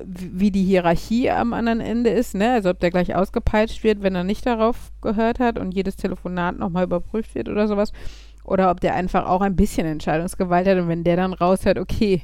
[0.05, 2.53] wie die Hierarchie am anderen Ende ist, ne?
[2.53, 6.59] Also ob der gleich ausgepeitscht wird, wenn er nicht darauf gehört hat und jedes Telefonat
[6.59, 7.92] nochmal überprüft wird oder sowas.
[8.44, 12.23] Oder ob der einfach auch ein bisschen Entscheidungsgewalt hat und wenn der dann raushört, okay,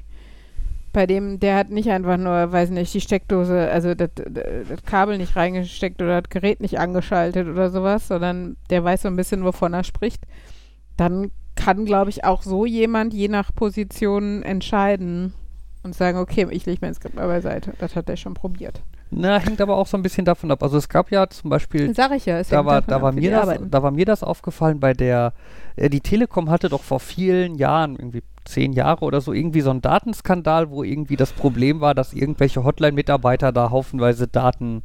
[0.93, 5.19] bei dem, der hat nicht einfach nur, weiß nicht, die Steckdose, also das, das Kabel
[5.19, 9.45] nicht reingesteckt oder das Gerät nicht angeschaltet oder sowas, sondern der weiß so ein bisschen,
[9.45, 10.25] wovon er spricht,
[10.97, 15.35] dann kann, glaube ich, auch so jemand je nach Position entscheiden
[15.83, 17.73] und sagen, okay, ich lege mein Skript mal beiseite.
[17.79, 18.83] Das hat er schon probiert.
[19.11, 20.63] Na, hängt aber auch so ein bisschen davon ab.
[20.63, 22.39] Also es gab ja zum Beispiel Sag ich ja.
[22.39, 23.71] es da war, da, ab, war wie mir das, arbeiten.
[23.71, 25.33] da war mir das aufgefallen bei der,
[25.77, 29.71] äh, die Telekom hatte doch vor vielen Jahren, irgendwie zehn Jahre oder so, irgendwie so
[29.71, 34.83] einen Datenskandal, wo irgendwie das Problem war, dass irgendwelche Hotline-Mitarbeiter da haufenweise Daten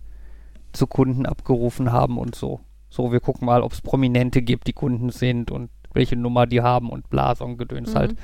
[0.73, 2.61] zu Kunden abgerufen haben und so.
[2.89, 6.61] So, wir gucken mal, ob es Prominente gibt, die Kunden sind und welche Nummer die
[6.61, 7.97] haben und bla, so ein Gedöns Mhm.
[7.97, 8.15] halt.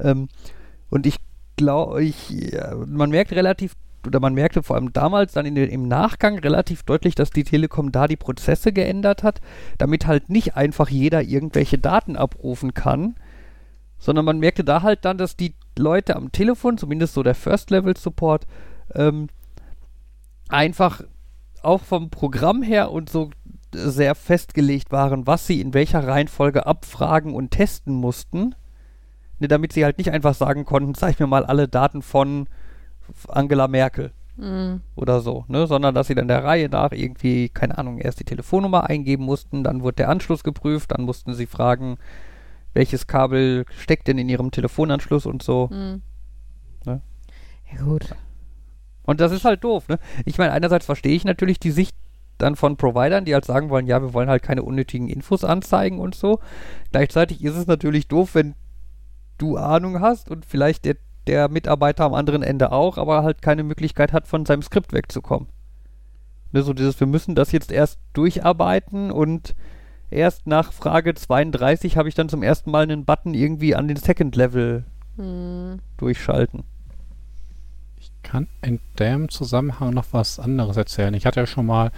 [0.00, 0.28] Ähm,
[0.90, 1.16] und ich
[1.56, 2.54] glaube, ich,
[2.86, 3.74] man merkt relativ,
[4.06, 7.92] oder man merkte vor allem damals dann den, im Nachgang relativ deutlich, dass die Telekom
[7.92, 9.40] da die Prozesse geändert hat,
[9.78, 13.16] damit halt nicht einfach jeder irgendwelche Daten abrufen kann,
[13.98, 18.46] sondern man merkte da halt dann, dass die Leute am Telefon, zumindest so der First-Level-Support,
[18.94, 19.28] ähm,
[20.48, 21.02] einfach
[21.62, 23.30] auch vom Programm her und so
[23.72, 28.54] sehr festgelegt waren, was sie in welcher Reihenfolge abfragen und testen mussten,
[29.38, 32.48] ne, damit sie halt nicht einfach sagen konnten, zeig mir mal alle Daten von
[33.28, 34.82] Angela Merkel Mhm.
[34.94, 38.24] oder so, ne, sondern dass sie dann der Reihe nach irgendwie, keine Ahnung, erst die
[38.24, 41.96] Telefonnummer eingeben mussten, dann wurde der Anschluss geprüft, dann mussten sie fragen,
[42.74, 45.68] welches Kabel steckt denn in ihrem Telefonanschluss und so.
[45.72, 46.02] Mhm.
[46.84, 47.00] Ne?
[47.72, 48.14] Ja, gut.
[49.04, 49.98] Und das ist halt doof, ne?
[50.26, 51.96] Ich meine, einerseits verstehe ich natürlich die Sicht
[52.36, 55.98] dann von Providern, die halt sagen wollen, ja, wir wollen halt keine unnötigen Infos anzeigen
[55.98, 56.40] und so.
[56.92, 58.54] Gleichzeitig ist es natürlich doof, wenn
[59.38, 60.96] du Ahnung hast und vielleicht der,
[61.26, 65.48] der Mitarbeiter am anderen Ende auch, aber halt keine Möglichkeit hat, von seinem Skript wegzukommen.
[66.52, 69.54] Ne, so dieses, wir müssen das jetzt erst durcharbeiten und
[70.10, 73.96] erst nach Frage 32 habe ich dann zum ersten Mal einen Button irgendwie an den
[73.96, 74.84] Second Level
[75.16, 75.78] Hm.
[75.96, 76.64] durchschalten.
[77.98, 81.14] Ich kann in dem Zusammenhang noch was anderes erzählen.
[81.14, 81.90] Ich hatte ja schon mal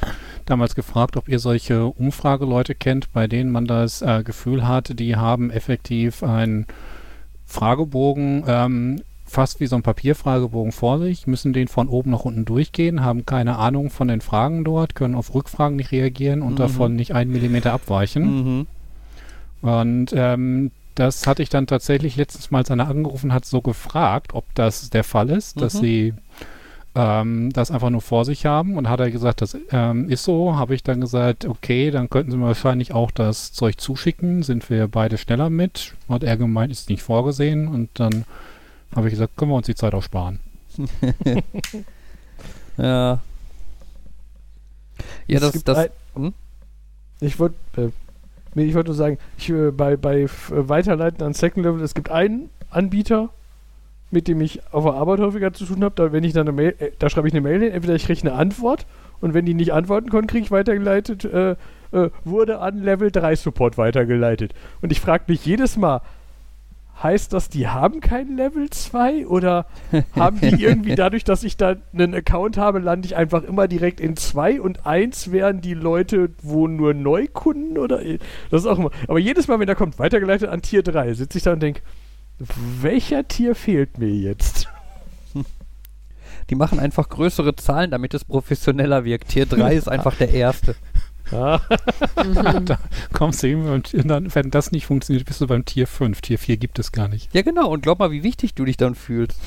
[0.46, 5.16] damals gefragt, ob ihr solche Umfrageleute kennt, bei denen man das äh, Gefühl hat, die
[5.16, 6.66] haben effektiv einen
[7.48, 12.44] Fragebogen, ähm, fast wie so ein Papierfragebogen vor sich, müssen den von oben nach unten
[12.44, 16.56] durchgehen, haben keine Ahnung von den Fragen dort, können auf Rückfragen nicht reagieren und Mhm.
[16.56, 18.66] davon nicht einen Millimeter abweichen.
[19.62, 19.68] Mhm.
[19.68, 24.34] Und ähm, das hatte ich dann tatsächlich letztens mal, als einer angerufen hat, so gefragt,
[24.34, 25.78] ob das der Fall ist, dass Mhm.
[25.80, 26.14] sie
[26.94, 28.76] ähm, das einfach nur vor sich haben.
[28.76, 30.56] Und hat er gesagt, das ähm, ist so.
[30.56, 34.42] Habe ich dann gesagt, okay, dann könnten sie mir wahrscheinlich auch das Zeug zuschicken.
[34.42, 35.94] Sind wir beide schneller mit?
[36.08, 37.68] Hat er gemeint, ist nicht vorgesehen.
[37.68, 38.24] Und dann
[38.94, 40.40] habe ich gesagt, können wir uns die Zeit auch sparen.
[42.76, 43.20] Ja.
[45.26, 46.34] Ja, Es das, gibt das, ein- hm?
[47.20, 51.64] Ich wollte äh, ich wollte nur sagen, ich, äh, bei, bei äh, Weiterleiten an Second
[51.64, 53.30] Level, es gibt einen Anbieter,
[54.10, 55.94] mit dem ich auf der Arbeit häufiger zu tun habe.
[55.94, 58.04] Da, wenn ich dann eine Mail, äh, da schreibe ich eine Mail hin, entweder ich
[58.04, 58.86] kriege eine Antwort
[59.20, 61.56] und wenn die nicht antworten können, kriege ich weitergeleitet, äh,
[61.92, 64.54] äh, wurde an Level 3 Support weitergeleitet.
[64.80, 66.00] Und ich frage mich jedes Mal,
[67.02, 69.66] heißt das, die haben kein Level 2 oder
[70.16, 74.00] haben die irgendwie dadurch, dass ich da einen Account habe, lande ich einfach immer direkt
[74.00, 78.00] in 2 und 1 wären die Leute, wo nur Neukunden oder
[78.50, 78.90] das ist auch immer.
[79.06, 81.82] Aber jedes Mal, wenn da kommt, weitergeleitet an Tier 3, sitze ich da und denke,
[82.38, 84.68] welcher Tier fehlt mir jetzt?
[86.50, 89.28] die machen einfach größere Zahlen, damit es professioneller wirkt.
[89.28, 90.74] Tier 3 ist einfach der erste.
[91.30, 91.60] Ah,
[92.24, 92.64] Mhm.
[92.64, 92.78] da
[93.12, 96.22] kommst du hin und dann, wenn das nicht funktioniert, bist du beim Tier 5.
[96.22, 97.34] Tier 4 gibt es gar nicht.
[97.34, 97.68] Ja, genau.
[97.68, 99.38] Und glaub mal, wie wichtig du dich dann fühlst.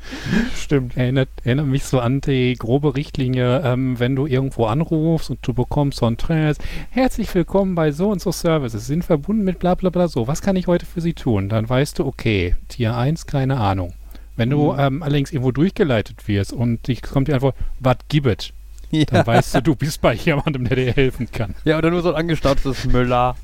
[0.56, 0.96] stimmt.
[0.96, 5.52] Erinnert, erinnert mich so an die grobe Richtlinie, ähm, wenn du irgendwo anrufst und du
[5.52, 6.58] bekommst so ein Trails,
[6.90, 10.40] herzlich willkommen bei so und so Services, sind verbunden mit bla bla bla so, was
[10.42, 11.48] kann ich heute für Sie tun?
[11.48, 13.92] Dann weißt du, okay, Tier 1, keine Ahnung.
[14.36, 14.78] Wenn du Mhm.
[14.78, 18.52] ähm, allerdings irgendwo durchgeleitet wirst und dich kommt die Antwort, was gibt
[18.90, 19.04] Ja.
[19.04, 21.54] dann weißt du, du bist bei jemandem, der dir helfen kann.
[21.64, 23.34] ja, oder nur so ein angestaubtes Müller.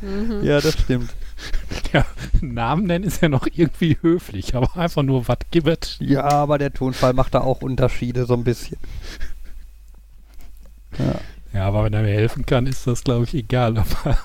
[0.00, 0.42] Mhm.
[0.44, 1.10] Ja, das stimmt.
[1.92, 2.04] Ja,
[2.40, 6.72] Namen nennen ist ja noch irgendwie höflich, aber einfach nur was gibt Ja, aber der
[6.72, 8.78] Tonfall macht da auch Unterschiede, so ein bisschen.
[10.98, 11.20] Ja.
[11.52, 14.18] Ja, aber wenn er mir helfen kann, ist das, glaube ich, egal, ob er,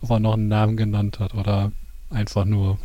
[0.00, 1.70] ob er noch einen Namen genannt hat oder
[2.10, 2.78] einfach nur.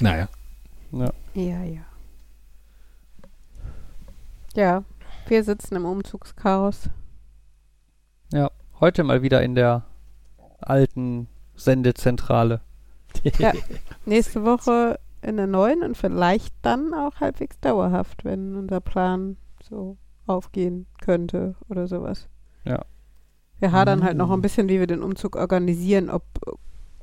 [0.00, 0.28] Naja.
[0.92, 1.12] ja.
[1.34, 1.80] Ja, ja.
[4.54, 4.84] Ja,
[5.28, 6.88] wir sitzen im Umzugschaos.
[8.80, 9.84] Heute mal wieder in der
[10.60, 12.60] alten Sendezentrale.
[13.38, 13.52] Ja.
[14.04, 19.96] Nächste Woche in der neuen und vielleicht dann auch halbwegs dauerhaft, wenn unser Plan so
[20.26, 22.28] aufgehen könnte oder sowas.
[22.64, 22.84] Ja.
[23.58, 24.32] Wir hadern halt noch Mm.
[24.34, 26.22] ein bisschen, wie wir den Umzug organisieren, ob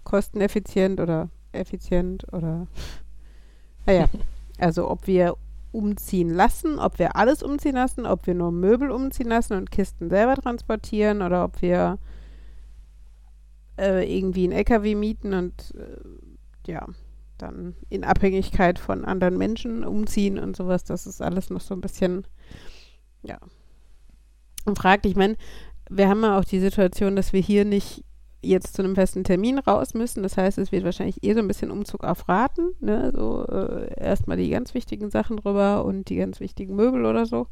[0.03, 2.67] kosteneffizient oder effizient oder
[3.87, 4.05] naja,
[4.59, 5.35] also ob wir
[5.75, 10.09] umziehen lassen, ob wir alles umziehen lassen, ob wir nur Möbel umziehen lassen und Kisten
[10.09, 11.99] selber transportieren oder ob wir
[13.77, 16.87] äh, irgendwie einen LKW mieten und äh, ja,
[17.37, 20.85] dann in Abhängigkeit von anderen Menschen umziehen und sowas.
[20.85, 22.25] Das ist alles noch so ein bisschen,
[23.21, 23.37] ja.
[24.63, 25.35] Und fragt, ich meine,
[25.89, 28.05] wir haben ja auch die Situation, dass wir hier nicht
[28.45, 30.23] jetzt zu einem festen Termin raus müssen.
[30.23, 32.71] Das heißt, es wird wahrscheinlich eh so ein bisschen Umzug auf Raten.
[32.79, 33.11] Ne?
[33.15, 37.47] So äh, erstmal die ganz wichtigen Sachen drüber und die ganz wichtigen Möbel oder so.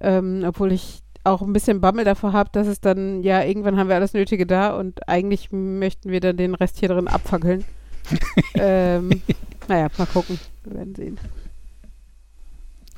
[0.00, 3.88] Ähm, obwohl ich auch ein bisschen Bammel davor habe, dass es dann, ja, irgendwann haben
[3.88, 7.64] wir alles Nötige da und eigentlich möchten wir dann den Rest hier drin abfackeln.
[8.54, 9.22] ähm,
[9.68, 10.38] naja, mal gucken.
[10.64, 11.18] Wir werden sehen.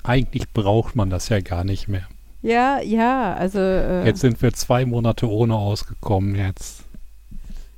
[0.02, 2.06] Eigentlich braucht man das ja gar nicht mehr.
[2.42, 6.83] Ja, ja, also äh, Jetzt sind wir zwei Monate ohne ausgekommen, jetzt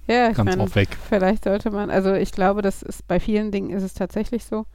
[0.06, 0.96] ja, ich ganz mein, weg.
[1.08, 4.66] Vielleicht sollte man, also ich glaube, das ist bei vielen Dingen ist es tatsächlich so.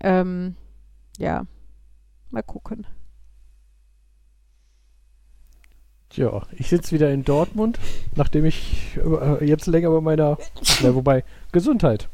[0.00, 0.56] Ähm,
[1.18, 1.44] ja,
[2.30, 2.86] mal gucken.
[6.10, 7.78] Tja, ich sitze wieder in Dortmund,
[8.14, 10.38] nachdem ich äh, jetzt länger bei meiner,
[10.82, 12.08] na, wobei, Gesundheit.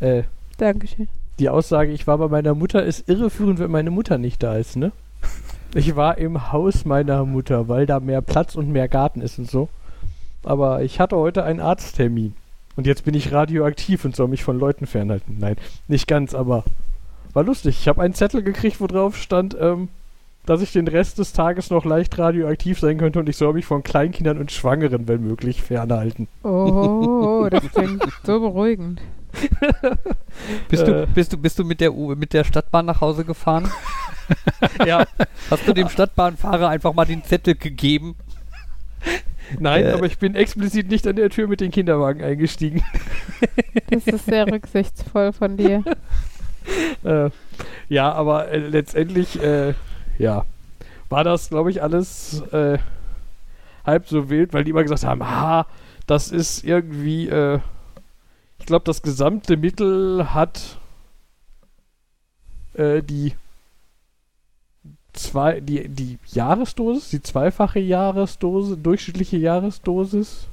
[0.00, 0.24] Äh,
[0.58, 1.08] Dankeschön.
[1.38, 4.76] die Aussage, ich war bei meiner Mutter, ist irreführend, wenn meine Mutter nicht da ist,
[4.76, 4.92] ne?
[5.74, 9.50] Ich war im Haus meiner Mutter, weil da mehr Platz und mehr Garten ist und
[9.50, 9.68] so.
[10.44, 12.34] Aber ich hatte heute einen Arzttermin.
[12.76, 15.36] Und jetzt bin ich radioaktiv und soll mich von Leuten fernhalten.
[15.38, 15.56] Nein,
[15.88, 16.64] nicht ganz, aber
[17.34, 17.78] war lustig.
[17.80, 19.88] Ich habe einen Zettel gekriegt, wo drauf stand, ähm,
[20.46, 23.66] dass ich den Rest des Tages noch leicht radioaktiv sein könnte und ich soll mich
[23.66, 26.28] von Kleinkindern und Schwangeren, wenn möglich, fernhalten.
[26.42, 29.00] Oh, das klingt so beruhigend.
[30.68, 31.06] Bist, du, Äh.
[31.14, 33.70] bist, du, bist du mit der, U mit der Stadtbahn nach Hause gefahren?
[34.86, 35.04] ja,
[35.50, 38.16] Hast du dem Stadtbahnfahrer einfach mal den Zettel gegeben?
[39.58, 39.92] Nein, Äh.
[39.92, 42.82] aber ich bin explizit nicht an der Tür mit den Kinderwagen eingestiegen.
[43.90, 45.82] Das ist sehr rücksichtsvoll von dir.
[47.04, 47.30] äh,
[47.88, 49.74] ja, aber äh, letztendlich, äh,
[50.18, 50.44] ja,
[51.08, 52.78] war das, glaube ich, alles äh,
[53.84, 55.66] halb so wild, weil die immer gesagt haben, ha,
[56.06, 57.58] das ist irgendwie, äh,
[58.58, 60.78] ich glaube, das gesamte Mittel hat
[62.74, 63.34] äh, die
[65.12, 70.48] zwei, die, die Jahresdosis, die zweifache Jahresdosis, durchschnittliche Jahresdosis,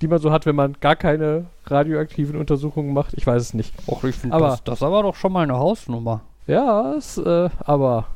[0.00, 3.14] die man so hat, wenn man gar keine radioaktiven Untersuchungen macht.
[3.14, 3.72] Ich weiß es nicht.
[3.86, 6.22] Och, ich finde das, das aber doch schon mal eine Hausnummer.
[6.46, 8.06] Ja, es, äh, aber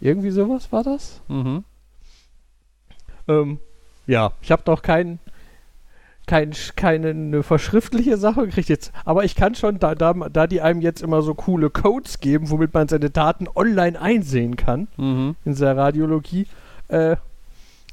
[0.00, 1.20] irgendwie sowas war das.
[1.28, 1.64] Mhm.
[3.28, 3.58] Ähm,
[4.06, 5.18] ja, ich habe noch kein,
[6.26, 8.92] kein, keine eine verschriftliche Sache gekriegt jetzt.
[9.04, 12.50] Aber ich kann schon, da, da, da die einem jetzt immer so coole Codes geben,
[12.50, 15.34] womit man seine Daten online einsehen kann Mhm.
[15.44, 16.46] in der Radiologie,
[16.88, 17.16] äh,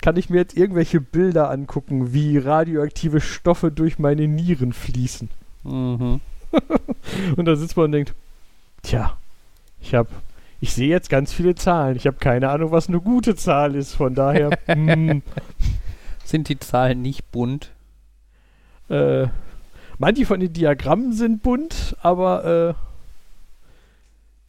[0.02, 5.30] kann ich mir jetzt irgendwelche Bilder angucken, wie radioaktive Stoffe durch meine Nieren fließen.
[5.64, 6.22] Mhm.
[7.36, 8.14] Und da sitzt man und denkt,
[8.82, 9.18] tja,
[9.82, 10.10] ich habe,
[10.62, 11.96] ich sehe jetzt ganz viele Zahlen.
[11.96, 13.94] Ich habe keine Ahnung, was eine gute Zahl ist.
[13.94, 15.22] Von daher, hm,
[16.26, 17.72] Sind die Zahlen nicht bunt?
[18.90, 19.28] Äh,
[19.98, 22.76] manche von den Diagrammen sind bunt, aber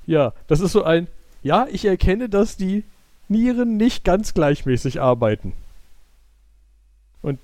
[0.06, 1.08] äh, ja, das ist so ein,
[1.42, 2.84] ja, ich erkenne, dass die
[3.28, 5.52] Nieren nicht ganz gleichmäßig arbeiten.
[7.22, 7.38] Und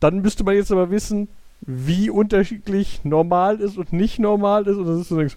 [0.00, 1.28] dann müsste man jetzt aber wissen,
[1.62, 4.76] wie unterschiedlich normal ist und nicht normal ist.
[4.76, 5.36] Und das ist so, denkst,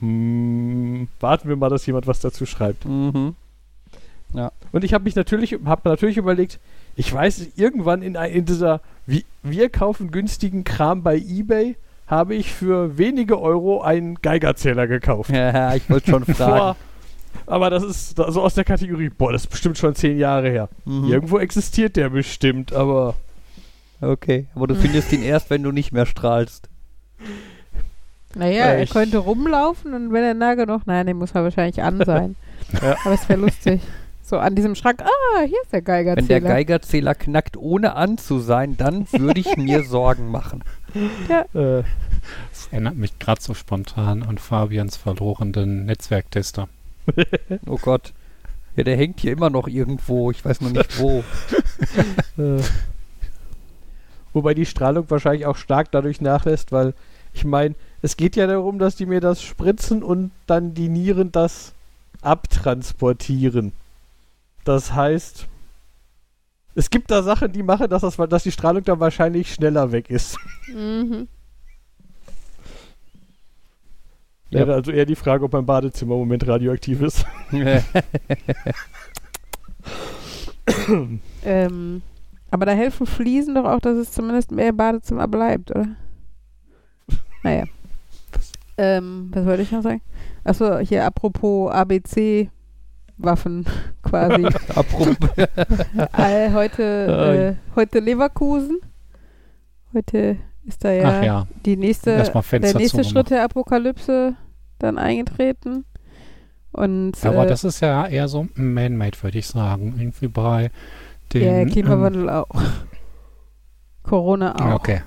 [0.00, 2.84] hm, warten wir mal, dass jemand was dazu schreibt.
[2.84, 3.34] Mhm.
[4.72, 6.58] Und ich habe mich natürlich, habe natürlich überlegt,
[6.96, 11.76] ich weiß, irgendwann in, in dieser, wie, wir kaufen günstigen Kram bei eBay,
[12.06, 15.30] habe ich für wenige Euro einen Geigerzähler gekauft.
[15.30, 16.78] Ja, ich wollte schon Vor, fragen.
[17.46, 20.68] aber das ist so aus der Kategorie, boah, das ist bestimmt schon zehn Jahre her.
[20.84, 21.08] Mhm.
[21.08, 23.14] Irgendwo existiert der bestimmt, aber
[24.00, 26.68] Okay, aber du findest ihn erst, wenn du nicht mehr strahlst.
[28.34, 31.82] Naja, Äh, er könnte rumlaufen und wenn er nah genug, nein, den muss er wahrscheinlich
[31.82, 32.36] an sein.
[32.82, 32.96] Ja.
[33.04, 33.80] Aber es wäre lustig.
[34.26, 36.16] So an diesem Schrank, ah, hier ist der Geigerzähler.
[36.16, 40.64] Wenn der Geigerzähler knackt, ohne an zu sein, dann würde ich mir Sorgen machen.
[41.28, 46.68] äh, Das erinnert mich gerade so spontan an Fabians verlorenen Netzwerktester.
[47.66, 48.14] Oh Gott.
[48.76, 50.30] Ja, der hängt hier immer noch irgendwo.
[50.30, 51.22] Ich weiß nur nicht wo.
[52.42, 52.62] äh,
[54.32, 56.94] wobei die Strahlung wahrscheinlich auch stark dadurch nachlässt, weil
[57.34, 61.30] ich meine, es geht ja darum, dass die mir das spritzen und dann die Nieren
[61.30, 61.74] das
[62.22, 63.72] abtransportieren.
[64.64, 65.46] Das heißt,
[66.74, 70.10] es gibt da Sachen, die machen, dass, das, dass die Strahlung dann wahrscheinlich schneller weg
[70.10, 70.38] ist.
[70.68, 71.28] Mhm.
[74.50, 74.60] Ja.
[74.60, 77.26] Wäre also eher die Frage, ob mein Badezimmer im Moment radioaktiv ist.
[81.44, 82.02] Ähm,
[82.50, 85.88] aber da helfen Fliesen doch auch, dass es zumindest mehr im Badezimmer bleibt, oder?
[87.42, 87.64] Naja.
[88.76, 90.00] Ähm, was wollte ich noch sagen?
[90.42, 93.66] Achso, hier apropos ABC-Waffen
[94.14, 94.44] quasi.
[94.74, 95.16] Apropos.
[96.16, 98.80] äh, heute, äh, heute Leverkusen.
[99.92, 103.04] Heute ist da ja, ja, die nächste, der nächste.
[103.04, 104.36] Schritt der Apokalypse
[104.78, 105.84] dann eingetreten.
[106.72, 109.94] Und Aber äh, das ist ja eher so man-made, würde ich sagen.
[109.98, 110.70] Irgendwie bei
[111.32, 111.42] den...
[111.42, 112.48] der Klimawandel auch.
[114.02, 114.66] Corona auch.
[114.66, 115.00] Ähm, okay.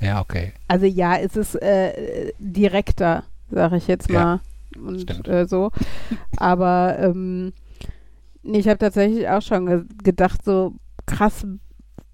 [0.00, 0.52] Ja, okay.
[0.66, 4.40] Also ja, es ist äh, direkter, sage ich jetzt Ja,
[4.74, 4.84] mal.
[4.84, 5.28] und stimmt.
[5.28, 5.70] äh, so.
[6.36, 7.52] Aber ähm,
[8.42, 10.74] ich habe tatsächlich auch schon ge gedacht, so
[11.06, 11.46] krass,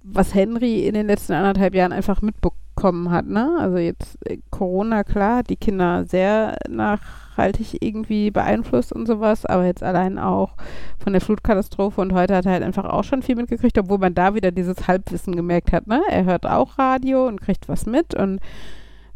[0.02, 3.26] was Henry in den letzten anderthalb Jahren einfach mitbekommen hat.
[3.26, 3.56] Ne?
[3.58, 9.66] Also jetzt äh, Corona, klar, hat die Kinder sehr nachhaltig irgendwie beeinflusst und sowas, aber
[9.66, 10.54] jetzt allein auch
[10.98, 14.14] von der Flutkatastrophe und heute hat er halt einfach auch schon viel mitgekriegt, obwohl man
[14.14, 15.86] da wieder dieses Halbwissen gemerkt hat.
[15.86, 16.00] Ne?
[16.08, 18.40] Er hört auch Radio und kriegt was mit und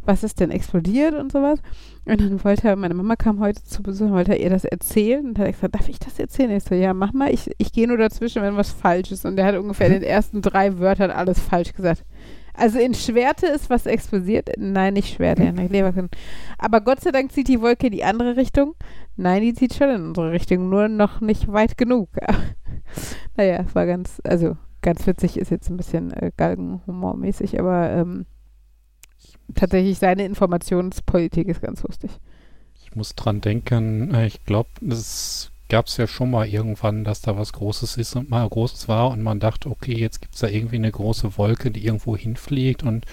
[0.04, 1.60] was ist denn explodiert und sowas.
[2.04, 5.24] Und dann wollte er, meine Mama kam heute zu Besuch, wollte er ihr das erzählen
[5.26, 6.50] und hat er gesagt, darf ich das erzählen?
[6.50, 9.24] Ich so, ja, mach mal, ich, ich gehe nur dazwischen, wenn was falsch ist.
[9.24, 12.04] Und der hat ungefähr in den ersten drei Wörtern alles falsch gesagt.
[12.54, 14.50] Also in Schwerte ist was explodiert.
[14.58, 16.10] Nein, nicht Schwerte, ja, nicht Leverkusen.
[16.58, 18.74] Aber Gott sei Dank zieht die Wolke in die andere Richtung.
[19.16, 22.10] Nein, die zieht schon in unsere Richtung, nur noch nicht weit genug.
[23.36, 28.26] naja, war ganz, also ganz witzig, ist jetzt ein bisschen äh, Galgenhumormäßig, aber ähm,
[29.54, 32.10] tatsächlich seine Informationspolitik ist ganz lustig.
[32.84, 37.22] Ich muss dran denken, äh, ich glaube, das gab es ja schon mal irgendwann, dass
[37.22, 40.40] da was Großes ist und mal Großes war und man dachte, okay, jetzt gibt es
[40.40, 43.06] da irgendwie eine große Wolke, die irgendwo hinfliegt und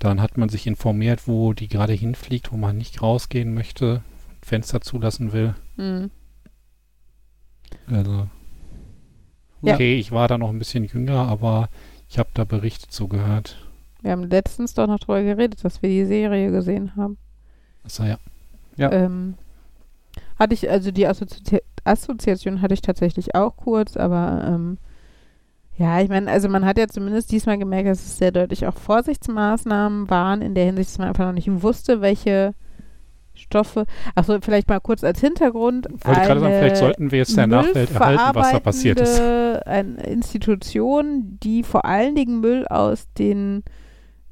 [0.00, 4.02] dann hat man sich informiert, wo die gerade hinfliegt, wo man nicht rausgehen möchte,
[4.42, 5.54] Fenster zulassen will.
[5.76, 6.10] Hm.
[7.86, 8.28] Also.
[9.62, 9.74] Ja.
[9.74, 11.68] Okay, ich war da noch ein bisschen jünger, aber
[12.08, 13.64] ich habe da Berichte zugehört.
[14.02, 17.18] Wir haben letztens doch noch drüber geredet, dass wir die Serie gesehen haben.
[17.84, 18.18] Also ja.
[18.76, 18.92] Ja.
[18.92, 19.34] Ähm,
[20.38, 24.78] hatte ich, also die Assozi Assoziation hatte ich tatsächlich auch kurz, aber ähm,
[25.76, 28.76] ja, ich meine, also man hat ja zumindest diesmal gemerkt, dass es sehr deutlich auch
[28.76, 32.54] Vorsichtsmaßnahmen waren, in der Hinsicht, dass man einfach noch nicht wusste, welche
[33.34, 33.86] Stoffe.
[34.14, 35.86] Achso, vielleicht mal kurz als Hintergrund.
[35.86, 39.20] Ich wollte gerade sagen, vielleicht sollten wir jetzt der Nachwelt erhalten, was da passiert ist.
[39.20, 43.64] Eine Institution, die vor allen Dingen Müll aus den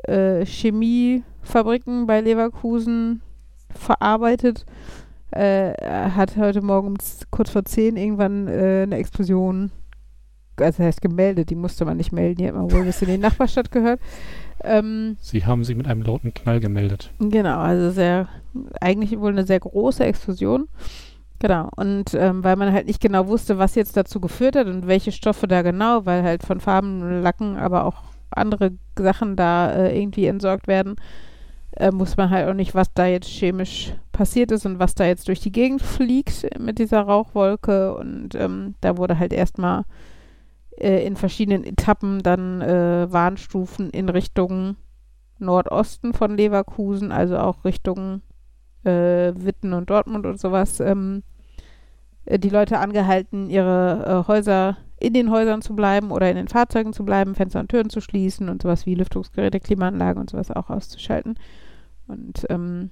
[0.05, 3.23] äh, Chemiefabriken bei Leverkusen
[3.75, 4.67] verarbeitet,
[5.31, 5.73] äh,
[6.11, 6.97] hat heute Morgen
[7.31, 9.71] kurz vor zehn irgendwann äh, eine Explosion,
[10.57, 13.09] also das heißt gemeldet, die musste man nicht melden, die hat man wohl bis in
[13.09, 14.01] die Nachbarstadt gehört.
[14.63, 17.13] Ähm, Sie haben sie mit einem lauten Knall gemeldet.
[17.19, 18.29] Genau, also sehr,
[18.81, 20.69] eigentlich wohl eine sehr große Explosion.
[21.39, 24.87] Genau, und ähm, weil man halt nicht genau wusste, was jetzt dazu geführt hat und
[24.87, 30.01] welche Stoffe da genau, weil halt von Farben, Lacken, aber auch andere Sachen da äh,
[30.01, 30.97] irgendwie entsorgt werden,
[31.73, 35.05] äh, muss man halt auch nicht, was da jetzt chemisch passiert ist und was da
[35.05, 37.95] jetzt durch die Gegend fliegt mit dieser Rauchwolke.
[37.95, 39.85] Und ähm, da wurde halt erstmal
[40.77, 44.77] äh, in verschiedenen Etappen dann äh, Warnstufen in Richtung
[45.39, 48.23] Nordosten von Leverkusen, also auch Richtung
[48.85, 51.23] äh, Witten und Dortmund und sowas, ähm,
[52.25, 56.93] äh, die Leute angehalten, ihre Häuser in den Häusern zu bleiben oder in den Fahrzeugen
[56.93, 60.71] zu bleiben, Fenster und Türen zu schließen und sowas wie Lüftungsgeräte, Klimaanlagen und sowas auch
[60.71, 61.39] auszuschalten.
[62.07, 62.91] Und ähm,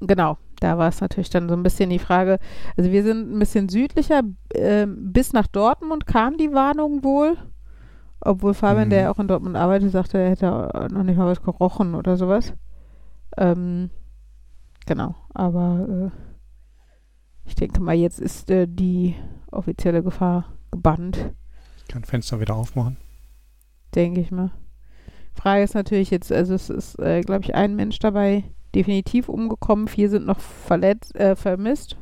[0.00, 2.38] genau, da war es natürlich dann so ein bisschen die Frage,
[2.76, 4.22] also wir sind ein bisschen südlicher,
[4.54, 7.36] ähm, bis nach Dortmund kam die Warnung wohl.
[8.22, 8.90] Obwohl Fabian, Mhm.
[8.90, 12.52] der auch in Dortmund arbeitet, sagte, er hätte noch nicht mal was gerochen oder sowas.
[13.38, 13.90] Ähm,
[14.86, 16.18] genau, aber äh,
[17.46, 19.16] ich denke mal, jetzt ist äh, die
[19.50, 21.34] offizielle Gefahr gebannt,
[21.78, 22.96] Ich kann Fenster wieder aufmachen.
[23.94, 24.50] denke ich mal.
[25.34, 28.44] Frage ist natürlich jetzt, also es ist, äh, glaube ich, ein Mensch dabei
[28.74, 31.96] definitiv umgekommen, vier sind noch verletzt, äh, vermisst,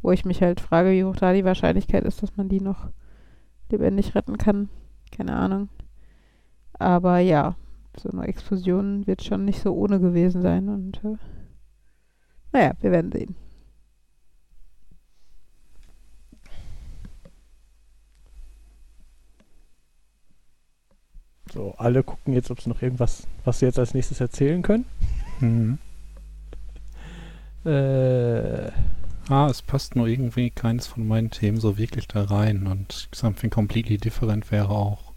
[0.00, 2.88] wo ich mich halt frage, wie hoch da die Wahrscheinlichkeit ist, dass man die noch
[3.70, 4.68] lebendig retten kann.
[5.10, 5.68] Keine Ahnung.
[6.74, 7.56] Aber ja,
[7.96, 11.16] so eine Explosion wird schon nicht so ohne gewesen sein und äh,
[12.52, 13.36] naja, wir werden sehen.
[21.52, 24.84] So, alle gucken jetzt, ob es noch irgendwas, was sie jetzt als nächstes erzählen können.
[25.40, 25.78] Mhm.
[27.64, 28.70] Äh,
[29.30, 33.50] Ah, es passt nur irgendwie keines von meinen Themen so wirklich da rein und something
[33.50, 35.12] completely different wäre auch.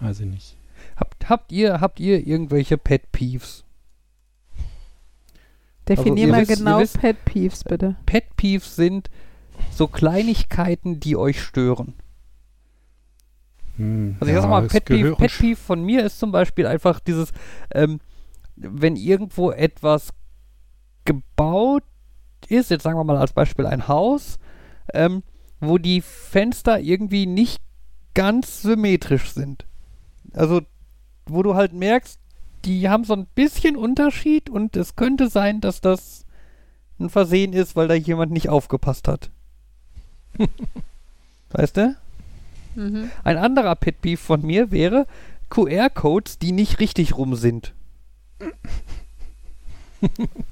[0.00, 0.56] Weiß ich nicht.
[0.96, 3.64] Habt, habt, ihr, habt ihr irgendwelche Pet Peeves?
[5.88, 7.96] Definier ihr mal wisst- genau wisst- Pet Peeves, bitte.
[8.04, 9.08] Pet Peeves sind
[9.70, 11.94] so Kleinigkeiten, die euch stören.
[13.76, 17.00] Hm, Also ich ja, sag mal, es Pet Peeve von mir ist zum Beispiel einfach
[17.00, 17.32] dieses,
[17.72, 18.00] ähm,
[18.56, 20.10] wenn irgendwo etwas
[21.04, 21.82] gebaut
[22.48, 24.38] ist, jetzt sagen wir mal als Beispiel ein Haus,
[24.92, 25.22] ähm,
[25.60, 27.60] wo die Fenster irgendwie nicht
[28.14, 29.66] ganz symmetrisch sind.
[30.32, 30.60] Also,
[31.26, 32.18] wo du halt merkst,
[32.64, 36.24] die haben so ein bisschen Unterschied und es könnte sein, dass das
[36.98, 39.30] ein Versehen ist, weil da jemand nicht aufgepasst hat.
[41.50, 41.96] weißt du?
[42.76, 43.10] Mhm.
[43.22, 45.06] Ein anderer Pet Peeve von mir wäre
[45.50, 47.74] QR-Codes, die nicht richtig rum sind.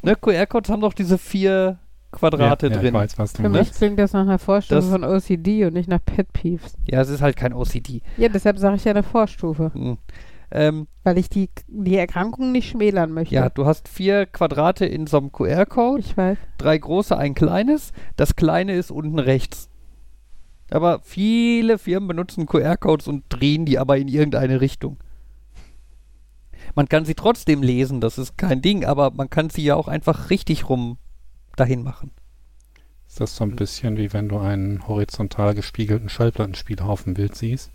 [0.03, 1.79] ne, QR-Codes haben doch diese vier
[2.11, 2.89] Quadrate ja, ja, drin.
[2.89, 3.59] Ich weiß, was du Für Ne?
[3.61, 6.75] mich klingt das nach einer Vorstufe Das- von OCD und nicht nach Pet Peeves.
[6.87, 8.03] Ja, es ist halt kein OCD.
[8.16, 9.99] Ja, deshalb sage ich ja eine Vorstufe, Hm.
[10.55, 13.35] Ähm, weil ich die, die Erkrankung nicht schmälern möchte.
[13.35, 16.37] ja, du hast vier Quadrate in so einem QR-Code, ich weiß.
[16.59, 17.95] drei große, ein kleines.
[18.16, 19.70] Das kleine ist unten rechts.
[20.73, 24.99] Aber viele Firmen benutzen QR-Codes und drehen die aber in irgendeine Richtung.
[26.75, 29.89] Man kann sie trotzdem lesen, das ist kein Ding, aber man kann sie ja auch
[29.89, 30.97] einfach richtig rum
[31.57, 32.11] dahin machen.
[33.07, 37.35] Ist das so ein bisschen wie wenn du einen horizontal gespiegelten Schallplattenspieler auf dem Bild
[37.35, 37.70] siehst?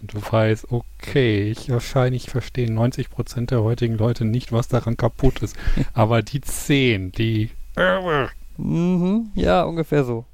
[0.00, 5.42] Und du weißt, okay, ich wahrscheinlich verstehen 90% der heutigen Leute nicht, was daran kaputt
[5.42, 5.56] ist.
[5.94, 7.50] Aber die 10, die.
[8.56, 10.24] Mhm, ja, ungefähr so.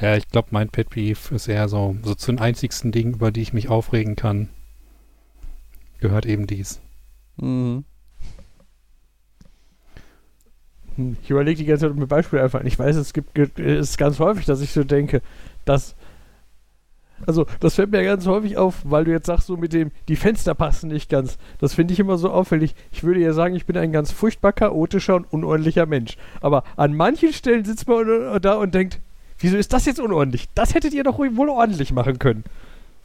[0.00, 3.30] Ja, ich glaube, mein Pet Peeve ist eher so, so zu den einzigsten Dingen, über
[3.32, 4.48] die ich mich aufregen kann,
[6.00, 6.80] gehört eben dies.
[7.36, 7.84] Mhm.
[10.96, 12.66] Hm, Ich überlege die ganze Zeit, ob mir Beispiele einfallen.
[12.66, 15.22] Ich weiß, es gibt es ist ganz häufig, dass ich so denke,
[15.64, 15.94] dass.
[17.26, 20.14] Also, das fällt mir ganz häufig auf, weil du jetzt sagst, so mit dem, die
[20.14, 21.36] Fenster passen nicht ganz.
[21.58, 22.76] Das finde ich immer so auffällig.
[22.92, 26.16] Ich würde ja sagen, ich bin ein ganz furchtbar chaotischer und unordentlicher Mensch.
[26.40, 29.00] Aber an manchen Stellen sitzt man da und denkt,
[29.38, 30.48] wieso ist das jetzt unordentlich?
[30.54, 32.44] Das hättet ihr doch wohl ordentlich machen können.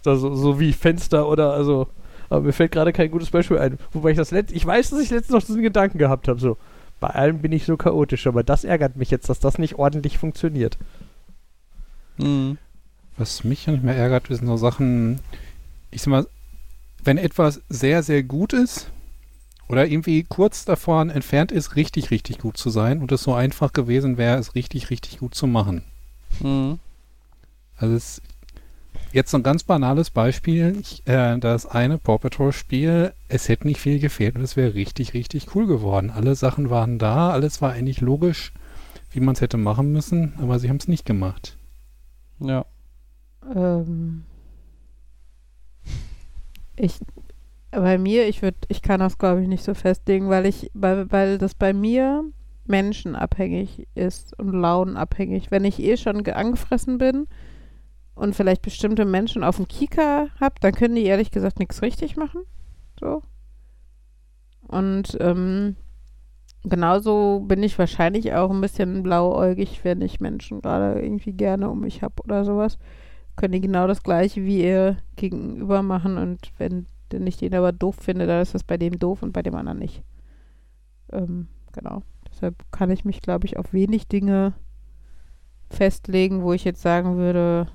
[0.05, 1.87] Also, so wie Fenster oder, also.
[2.29, 3.77] Aber mir fällt gerade kein gutes Beispiel ein.
[3.91, 6.57] Wobei ich das letzte, ich weiß, dass ich letztens noch diesen Gedanken gehabt habe, so.
[6.99, 10.17] Bei allem bin ich so chaotisch, aber das ärgert mich jetzt, dass das nicht ordentlich
[10.17, 10.77] funktioniert.
[12.17, 12.57] Mhm.
[13.17, 15.19] Was mich manchmal ärgert, sind so Sachen,
[15.91, 16.27] ich sag mal,
[17.03, 18.89] wenn etwas sehr, sehr gut ist
[19.67, 23.73] oder irgendwie kurz davon entfernt ist, richtig, richtig gut zu sein und es so einfach
[23.73, 25.83] gewesen wäre, es richtig, richtig gut zu machen.
[26.41, 26.79] Mhm.
[27.77, 28.21] Also es
[29.13, 33.67] jetzt so ein ganz banales Beispiel, ich, äh, das eine Paw Patrol Spiel, es hätte
[33.67, 36.09] nicht viel gefehlt und es wäre richtig, richtig cool geworden.
[36.09, 38.53] Alle Sachen waren da, alles war eigentlich logisch,
[39.11, 41.57] wie man es hätte machen müssen, aber sie haben es nicht gemacht.
[42.39, 42.65] Ja.
[43.55, 44.23] Ähm,
[46.75, 46.99] ich,
[47.71, 51.11] bei mir, ich würde, ich kann das glaube ich nicht so festlegen, weil ich, weil,
[51.11, 52.25] weil das bei mir
[52.65, 55.51] menschenabhängig ist und launenabhängig.
[55.51, 57.27] Wenn ich eh schon ge- angefressen bin
[58.15, 62.15] und vielleicht bestimmte Menschen auf dem Kika habe, dann können die ehrlich gesagt nichts richtig
[62.15, 62.41] machen.
[62.99, 63.21] So.
[64.67, 65.75] Und ähm,
[66.63, 71.81] genauso bin ich wahrscheinlich auch ein bisschen blauäugig, wenn ich Menschen gerade irgendwie gerne um
[71.81, 72.77] mich habe oder sowas.
[73.35, 77.71] Können die genau das gleiche wie ihr gegenüber machen und wenn den ich den aber
[77.71, 80.03] doof finde, dann ist das bei dem doof und bei dem anderen nicht.
[81.11, 82.01] Ähm, genau.
[82.43, 84.51] Deshalb kann ich mich, glaube ich, auf wenig Dinge
[85.69, 87.69] festlegen, wo ich jetzt sagen würde,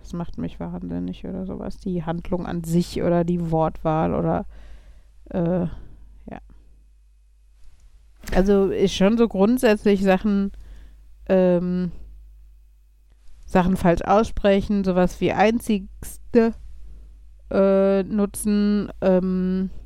[0.00, 1.78] das macht mich wahnsinnig oder sowas.
[1.78, 4.46] Die Handlung an sich oder die Wortwahl oder
[5.26, 6.40] äh, ja.
[8.34, 10.50] Also ist schon so grundsätzlich Sachen,
[11.28, 11.92] ähm,
[13.46, 16.54] Sachen falsch aussprechen, sowas wie einzigste
[17.48, 19.79] äh, nutzen, ähm, äh,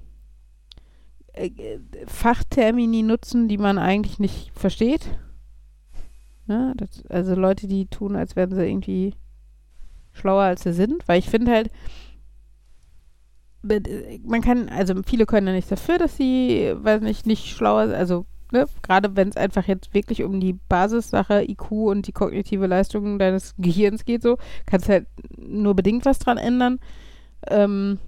[2.06, 5.18] Fachtermini nutzen, die man eigentlich nicht versteht.
[6.46, 6.74] Ne?
[6.76, 9.14] Das, also Leute, die tun, als wären sie irgendwie
[10.12, 11.70] schlauer als sie sind, weil ich finde halt,
[13.68, 17.92] äh, man kann, also viele können ja nichts dafür, dass sie, weiß nicht, nicht schlauer,
[17.94, 22.66] also ne, gerade wenn es einfach jetzt wirklich um die Basissache IQ und die kognitive
[22.66, 25.06] Leistung deines Gehirns geht, so, kannst halt
[25.36, 26.78] nur bedingt was dran ändern.
[27.48, 27.98] Ähm,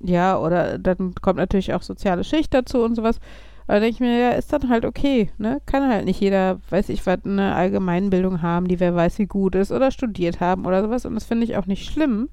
[0.00, 3.20] ja, oder dann kommt natürlich auch soziale Schicht dazu und sowas.
[3.66, 5.60] Da denke ich mir, ja, ist dann halt okay, ne?
[5.66, 9.54] Kann halt nicht jeder, weiß ich was, eine Allgemeinbildung haben, die wer weiß, wie gut
[9.54, 11.04] ist, oder studiert haben oder sowas.
[11.04, 12.30] Und das finde ich auch nicht schlimm.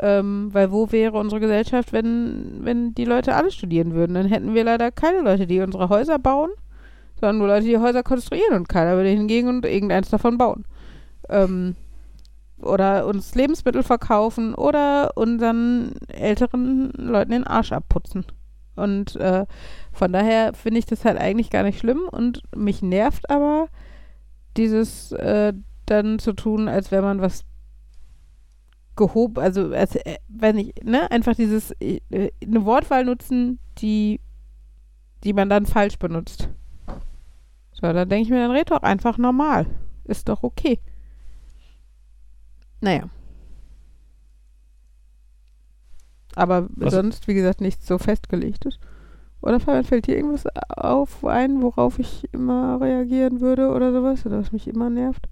[0.00, 4.14] Ähm, weil wo wäre unsere Gesellschaft, wenn, wenn die Leute alle studieren würden?
[4.14, 6.50] Dann hätten wir leider keine Leute, die unsere Häuser bauen,
[7.20, 10.64] sondern nur Leute, die Häuser konstruieren und keiner würde hingehen und irgendeins davon bauen.
[11.28, 11.76] Ähm,
[12.62, 18.24] oder uns Lebensmittel verkaufen oder unseren älteren Leuten den Arsch abputzen.
[18.76, 19.46] Und äh,
[19.92, 23.68] von daher finde ich das halt eigentlich gar nicht schlimm und mich nervt aber
[24.56, 25.52] dieses äh,
[25.86, 27.44] dann zu tun, als wäre man was
[28.96, 34.20] gehoben, also als, äh, wenn ich, ne, einfach dieses äh, eine Wortwahl nutzen, die
[35.24, 36.48] die man dann falsch benutzt.
[37.72, 39.66] So, dann denke ich mir, dann red doch einfach normal.
[40.04, 40.80] Ist doch okay.
[42.80, 43.08] Naja.
[46.34, 48.78] Aber Was- sonst, wie gesagt, nichts so festgelegtes.
[49.42, 54.26] Oder Fabian, fällt dir irgendwas auf ein, worauf ich immer reagieren würde oder sowas?
[54.26, 55.28] Oder was mich immer nervt?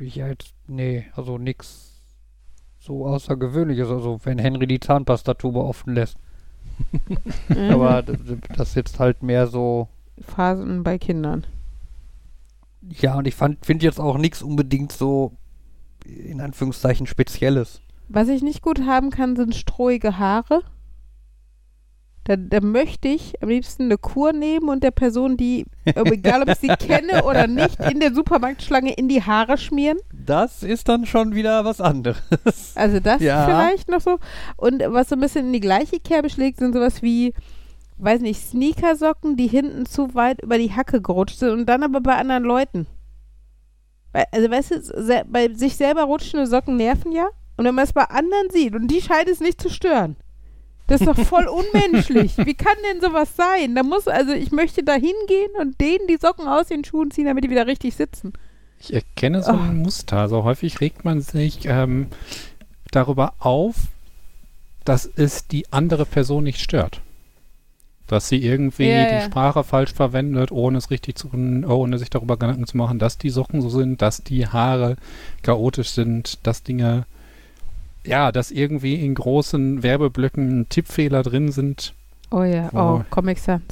[0.00, 2.02] Ja, jetzt, nee, also nix
[2.78, 3.88] so Außergewöhnliches.
[3.88, 6.16] Also wenn Henry die Zahnpastatube offen lässt.
[7.48, 7.70] Mhm.
[7.70, 9.88] Aber d- das jetzt halt mehr so.
[10.20, 11.44] Phasen bei Kindern.
[12.88, 15.32] Ja, und ich finde jetzt auch nichts unbedingt so
[16.04, 17.80] in Anführungszeichen Spezielles.
[18.08, 20.62] Was ich nicht gut haben kann, sind strohige Haare.
[22.24, 26.48] Da, da möchte ich am liebsten eine Kur nehmen und der Person, die, egal ob
[26.50, 29.98] ich sie kenne oder nicht, in der Supermarktschlange in die Haare schmieren.
[30.12, 32.22] Das ist dann schon wieder was anderes.
[32.74, 33.46] Also das Ja.
[33.46, 34.18] vielleicht noch so.
[34.56, 37.32] Und was so ein bisschen in die gleiche Kerbe schlägt, sind sowas wie,
[38.02, 42.00] weiß nicht, Sneakersocken, die hinten zu weit über die Hacke gerutscht sind und dann aber
[42.00, 42.86] bei anderen Leuten.
[44.32, 47.28] Also weißt du, bei sich selber rutschende Socken nerven ja.
[47.56, 50.16] Und wenn man es bei anderen sieht und die scheint es nicht zu stören.
[50.86, 52.36] Das ist doch voll unmenschlich.
[52.38, 53.74] Wie kann denn sowas sein?
[53.76, 57.26] Da muss, also ich möchte da hingehen und denen die Socken aus den Schuhen ziehen,
[57.26, 58.32] damit die wieder richtig sitzen.
[58.80, 59.56] Ich erkenne so Oh.
[59.56, 60.16] ein Muster.
[60.16, 62.08] Also häufig regt man sich ähm,
[62.90, 63.76] darüber auf,
[64.84, 67.02] dass es die andere Person nicht stört.
[68.10, 69.20] Dass sie irgendwie Ja, die ja.
[69.20, 73.30] Sprache falsch verwendet, ohne es richtig zu, ohne sich darüber Gedanken zu machen, dass die
[73.30, 74.96] Socken so sind, dass die Haare
[75.44, 77.04] chaotisch sind, dass Dinge,
[78.04, 81.94] ja, dass irgendwie in großen Werbeblöcken Tippfehler drin sind.
[82.32, 83.04] Oh ja, Oh.
[83.10, 83.62] Comic Sans.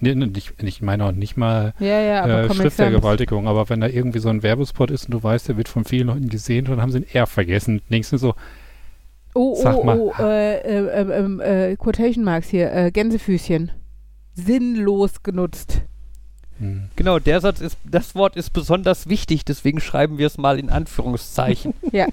[0.00, 2.54] Nee, nee, nicht, ich meine auch nicht mal Ja, ja, äh.
[2.54, 5.86] Schriftvergewaltigung, aber wenn da irgendwie so ein Werbespot ist und du weißt, der wird von
[5.86, 7.80] vielen Leuten gesehen, dann haben sie ihn eher vergessen.
[7.90, 8.34] Denkst du so,
[9.34, 9.98] Oh, Sag oh, mal.
[9.98, 13.70] oh, äh, äh, äh, ähm, äh, Quotation Marks hier, äh, Gänsefüßchen.
[14.34, 15.82] Sinnlos genutzt.
[16.58, 20.58] hm, Genau, der Satz ist, das Wort ist besonders wichtig, deswegen schreiben wir es mal
[20.58, 21.74] in Anführungszeichen.
[21.92, 22.06] Ja,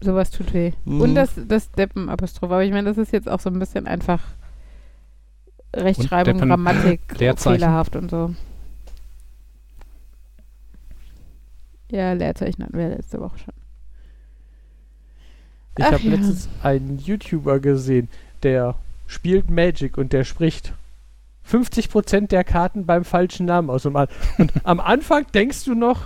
[0.00, 0.72] sowas tut weh.
[0.84, 1.00] Mhm.
[1.00, 2.50] Und das, das Deppen-Apostroph.
[2.50, 4.20] Aber ich meine, das ist jetzt auch so ein bisschen einfach
[5.74, 7.00] Rechtschreibung, Deppen- Grammatik,
[7.38, 8.34] fehlerhaft und so.
[11.90, 13.54] Ja, Leerzeichen hatten wir letzte Woche schon.
[15.76, 16.10] Ich habe ja.
[16.10, 18.08] letztens einen YouTuber gesehen,
[18.42, 20.72] der spielt Magic und der spricht
[21.50, 23.84] 50% der Karten beim falschen Namen aus.
[23.86, 26.02] Und, und am Anfang denkst du noch,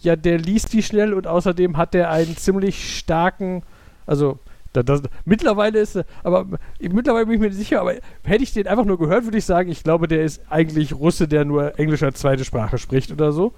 [0.00, 3.62] ja, der liest die schnell und außerdem hat der einen ziemlich starken,
[4.06, 4.38] also
[4.72, 6.46] da, das, mittlerweile ist er, aber
[6.78, 9.44] mittlerweile bin ich mir nicht sicher, aber hätte ich den einfach nur gehört, würde ich
[9.44, 13.32] sagen, ich glaube, der ist eigentlich Russe, der nur Englisch als zweite Sprache spricht oder
[13.32, 13.52] so.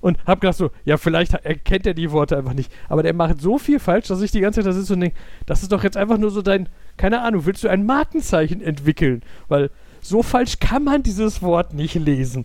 [0.00, 2.72] Und hab gedacht so, ja, vielleicht erkennt er die Worte einfach nicht.
[2.88, 5.16] Aber der macht so viel falsch, dass ich die ganze Zeit da sitze und denke,
[5.46, 9.22] das ist doch jetzt einfach nur so dein, keine Ahnung, willst du ein Markenzeichen entwickeln?
[9.48, 9.70] Weil
[10.00, 12.44] so falsch kann man dieses Wort nicht lesen.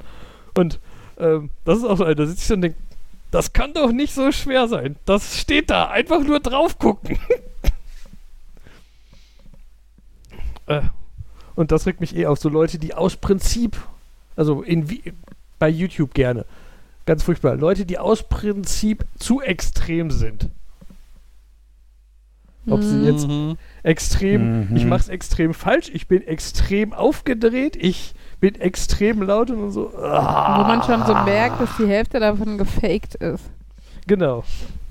[0.58, 0.80] Und
[1.18, 2.78] ähm, das ist auch so, da sitze ich und denke,
[3.32, 4.96] das kann doch nicht so schwer sein.
[5.06, 7.18] Das steht da, einfach nur drauf gucken.
[10.68, 10.82] äh,
[11.56, 13.78] und das regt mich eh auf, so Leute, die aus Prinzip,
[14.36, 14.88] also in,
[15.60, 16.46] bei YouTube gerne,
[17.06, 17.56] Ganz furchtbar.
[17.56, 20.50] Leute, die aus Prinzip zu extrem sind.
[22.68, 23.06] Ob sie Mhm.
[23.06, 23.58] jetzt Mhm.
[23.84, 24.76] extrem, Mhm.
[24.76, 29.96] ich mach's extrem falsch, ich bin extrem aufgedreht, ich bin extrem laut und so.
[29.96, 33.44] Ah, Wo man schon so merkt, dass die Hälfte davon gefaked ist.
[34.08, 34.44] Genau.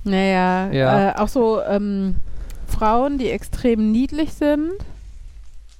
[0.04, 1.10] Naja, Ja.
[1.10, 2.16] Äh, auch so ähm,
[2.68, 4.70] Frauen, die extrem niedlich sind.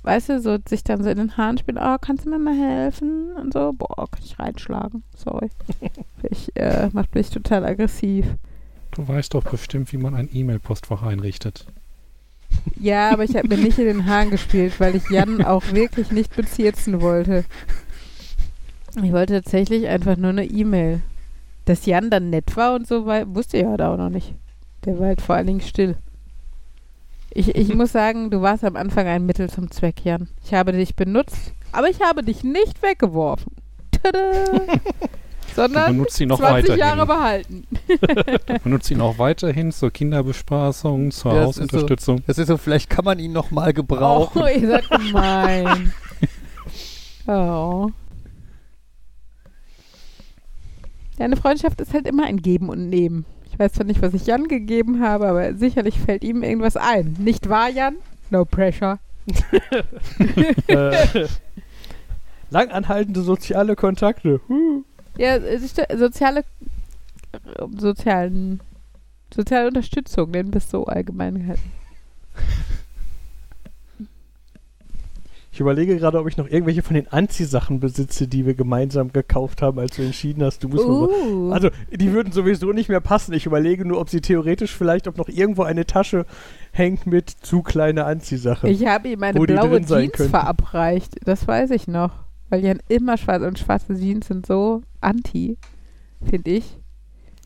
[0.05, 2.55] Weißt du, so sich dann so in den Haaren spielen, oh, kannst du mir mal
[2.55, 3.33] helfen?
[3.41, 5.03] Und so, boah, kann ich reinschlagen.
[5.17, 5.49] Sorry.
[6.31, 8.27] ich, äh, macht mich total aggressiv.
[8.91, 11.65] du weißt doch bestimmt, wie man ein E-Mail-Postfach einrichtet.
[12.79, 16.11] Ja, aber ich habe mir nicht in den Haaren gespielt, weil ich Jan auch wirklich
[16.13, 17.47] nicht bezirzen wollte.
[19.03, 21.01] Ich wollte tatsächlich einfach nur eine E-Mail.
[21.65, 24.35] Dass Jan dann nett war und so, weil, wusste ich halt auch noch nicht.
[24.85, 25.97] Der war halt vor allen Dingen still.
[27.37, 30.28] Ich, ich muss sagen, du warst am Anfang ein Mittel zum Zweck, Jan.
[30.45, 33.53] Ich habe dich benutzt, aber ich habe dich nicht weggeworfen.
[33.91, 34.20] Tada!
[35.47, 36.80] Du Sondern benutzt ihn noch 20 weiterhin.
[36.80, 37.66] Jahre behalten.
[38.47, 42.24] Du benutzt ihn auch weiterhin zur Kinderbespaßung, zur Ja, Hausunterstützung.
[42.26, 44.43] Das ist so, vielleicht kann man ihn noch mal gebrauchen.
[44.43, 45.93] Oh, ihr seid gemein.
[47.28, 47.91] oh.
[51.18, 53.24] Deine Freundschaft ist halt immer ein Geben und Nehmen.
[53.55, 57.15] Ich weiß zwar nicht, was ich Jan gegeben habe, aber sicherlich fällt ihm irgendwas ein.
[57.21, 57.95] Nicht wahr, Jan?
[58.31, 58.99] No pressure.
[60.67, 61.29] äh,
[62.51, 64.41] langanhaltende soziale Kontakte.
[64.49, 64.83] Huh.
[65.17, 65.59] Ja, äh,
[65.97, 68.59] soziale, äh, sozialen,
[69.33, 71.73] soziale Unterstützung, wir es so allgemein gehalten.
[75.55, 79.63] Ich überlege gerade, ob ich noch irgendwelche von den Anziehsachen besitze, die wir gemeinsam gekauft
[79.63, 81.53] haben, als du entschieden hast, du musst mal Uh.
[81.53, 83.33] Also, die würden sowieso nicht mehr passen.
[83.35, 86.27] Ich überlege nur, ob sie theoretisch vielleicht, ob noch irgendwo eine Tasche
[86.73, 88.69] hängt mit zu kleine Anziehsachen.
[88.69, 90.31] Ich habe ihm eine Wo die blaue drin sein Jeans könnten.
[90.31, 91.15] verabreicht.
[91.25, 92.11] Das weiß ich noch.
[92.49, 95.57] Weil Jan immer schwarz und schwarze Jeans sind so anti,
[96.29, 96.81] finde ich.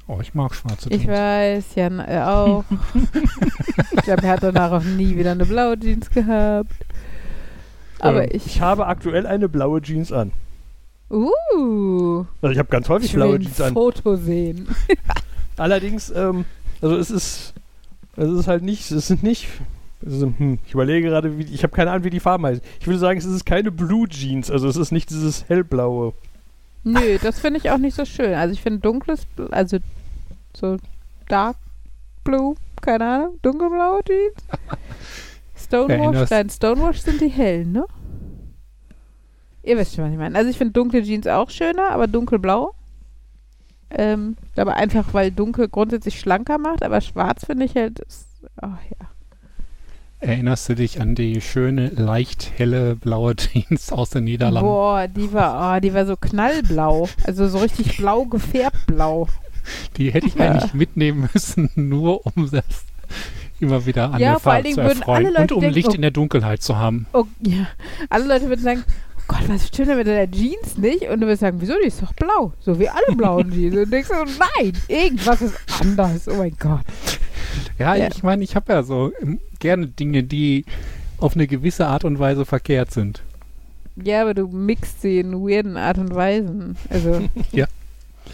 [0.07, 1.09] Oh, ich mag schwarze Ich Jeans.
[1.13, 2.65] weiß, Jan äh, auch.
[3.93, 6.73] ich glaube, er hat danach auch nie wieder eine blaue Jeans gehabt.
[8.01, 8.46] Aber Ähm, ich.
[8.46, 10.32] ich habe aktuell eine blaue Jeans an.
[11.11, 13.72] Uh, Also ich habe ganz häufig ich will blaue ein Jeans an.
[13.74, 14.68] Foto sehen.
[15.57, 16.44] Allerdings, ähm,
[16.82, 17.55] also es ist,
[18.16, 19.49] es ist halt nicht, es sind nicht,
[20.05, 22.62] also, hm, ich überlege gerade, wie, ich habe keine Ahnung, wie die Farben heißen.
[22.80, 26.12] Ich würde sagen, es ist keine Blue Jeans, also es ist nicht dieses hellblaue.
[26.84, 28.34] Nö, das finde ich auch nicht so schön.
[28.34, 29.78] Also ich finde dunkles, also
[30.57, 30.76] so
[31.28, 31.57] dark
[32.22, 34.34] blue, keine Ahnung, dunkelblaue Jeans.
[35.69, 37.85] Stonewash, nein, Stonewash sind die hellen, ne?
[39.62, 40.37] Ihr wisst schon, was ich meine.
[40.37, 42.75] Also ich finde dunkle Jeans auch schöner, aber dunkelblau.
[43.91, 48.29] Ähm, aber einfach, weil dunkel grundsätzlich schlanker macht, aber schwarz finde ich halt, ist,
[48.62, 49.09] oh ja.
[50.21, 54.69] Erinnerst du dich an die schöne, leicht helle blaue Jeans aus den Niederlanden?
[54.69, 57.09] Boah, die war, oh, die war so knallblau.
[57.25, 59.29] Also so richtig blau gefärbt blau.
[59.97, 60.51] Die hätte ich Ja.
[60.51, 62.64] eigentlich mitnehmen müssen, nur um das
[63.61, 65.95] immer wieder an Ja, der Farbe zu erfreuen alle Leute und um denken, Licht oh-
[65.95, 67.07] in der Dunkelheit zu haben.
[67.13, 67.67] Oh, ja.
[68.09, 68.85] Alle Leute würden sagen,
[69.19, 71.03] oh Gott, was stimmt denn mit deiner Jeans nicht?
[71.09, 72.53] Und du würdest sagen, wieso, die ist doch blau.
[72.61, 73.75] So wie alle blauen Jeans.
[73.77, 76.29] Und du denkst so, nein, irgendwas ist anders.
[76.29, 76.85] Oh mein Gott.
[77.79, 78.09] Ja, Ja.
[78.09, 80.65] ich meine, ich habe ja so ähm, gerne Dinge, die
[81.19, 83.23] auf eine gewisse Art und Weise verkehrt sind.
[83.97, 86.77] Ja, aber du mixt sie in weirden Art und Weisen.
[86.89, 87.21] Also,
[87.53, 87.67] Ja.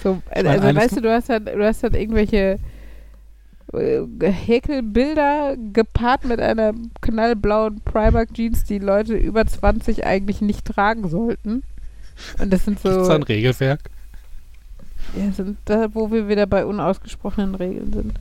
[0.03, 2.59] So, also, also weißt du, du hast halt, du hast halt irgendwelche
[3.73, 11.63] Häkelbilder gepaart mit einer knallblauen Primark-Jeans, die Leute über 20 eigentlich nicht tragen sollten.
[12.39, 13.91] Und das sind Gibt's so, da ein Regelwerk?
[15.17, 18.15] ja, sind da, wo wir wieder bei unausgesprochenen Regeln sind.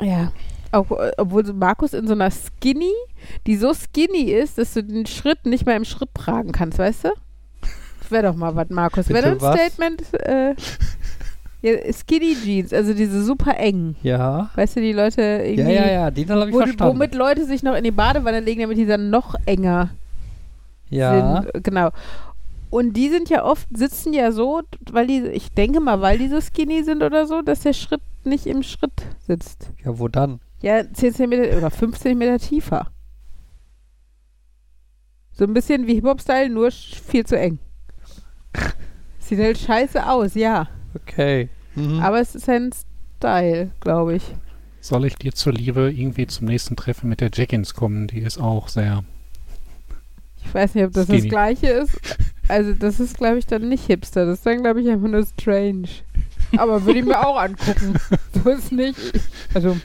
[0.00, 0.32] Ja.
[0.72, 2.92] Auch, äh, obwohl so Markus in so einer Skinny,
[3.46, 7.04] die so skinny ist, dass du den Schritt nicht mehr im Schritt tragen kannst, weißt
[7.04, 7.08] du?
[8.00, 9.08] Das wäre doch mal was, Markus.
[9.08, 9.38] Wäre ein?
[9.38, 10.02] Statement.
[10.14, 10.54] Äh,
[11.62, 13.96] ja, Skinny Jeans, also diese super engen.
[14.02, 14.50] Ja.
[14.54, 15.74] Weißt du, die Leute Ja, irgendwie.
[15.74, 16.94] ja, ja, den habe ich wo, verstanden.
[16.94, 19.90] womit Leute sich noch in die Badewanne legen, damit die dann noch enger
[20.88, 21.42] ja.
[21.42, 21.64] sind.
[21.64, 21.90] Genau.
[22.70, 26.28] Und die sind ja oft, sitzen ja so, weil die, ich denke mal, weil die
[26.28, 28.92] so skinny sind oder so, dass der Schritt nicht im Schritt
[29.26, 29.70] sitzt.
[29.84, 30.40] Ja, wo dann?
[30.62, 32.86] Ja, 10 cm oder 15 cm tiefer.
[35.32, 37.58] So ein bisschen wie Hip-Hop-Style, nur viel zu eng.
[39.18, 40.68] Sieht halt scheiße aus, ja.
[40.94, 41.48] Okay.
[41.74, 42.00] Mhm.
[42.00, 42.70] Aber es ist ein
[43.16, 44.22] Style, glaube ich.
[44.80, 48.06] Soll ich dir zur Liebe irgendwie zum nächsten Treffen mit der Jackins kommen?
[48.06, 49.04] Die ist auch sehr.
[50.44, 51.20] Ich weiß nicht, ob das Skinny.
[51.20, 52.00] das gleiche ist.
[52.48, 54.26] Also das ist, glaube ich, dann nicht Hipster.
[54.26, 55.88] Das ist dann, glaube ich, einfach nur strange.
[56.56, 57.94] Aber würde ich mir auch angucken.
[58.42, 58.98] So ist nicht.
[59.14, 59.22] Ich,
[59.54, 59.76] also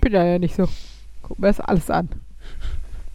[0.00, 0.68] bin da ja nicht so.
[1.22, 2.08] Guck mir das alles an.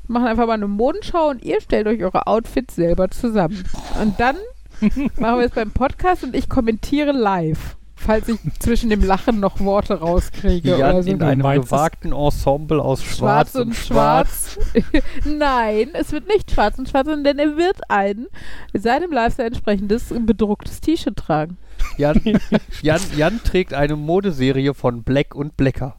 [0.06, 3.64] Wir machen einfach mal eine Modenschau und ihr stellt euch eure Outfits selber zusammen.
[4.02, 4.36] Und dann
[4.82, 7.78] machen wir es beim Podcast und ich kommentiere live.
[7.96, 11.10] Falls ich zwischen dem Lachen noch Worte rauskriege Jan oder so.
[11.12, 14.60] in einem gewagten Ensemble aus Schwarz, Schwarz und schwarz.
[15.26, 18.26] Nein, es wird nicht schwarz und schwarz, sondern er wird ein
[18.74, 21.58] seinem Lifestyle entsprechendes bedrucktes T-Shirt tragen.
[21.98, 22.20] Jan,
[22.82, 25.96] Jan, Jan trägt eine Modeserie von Black und Blacker.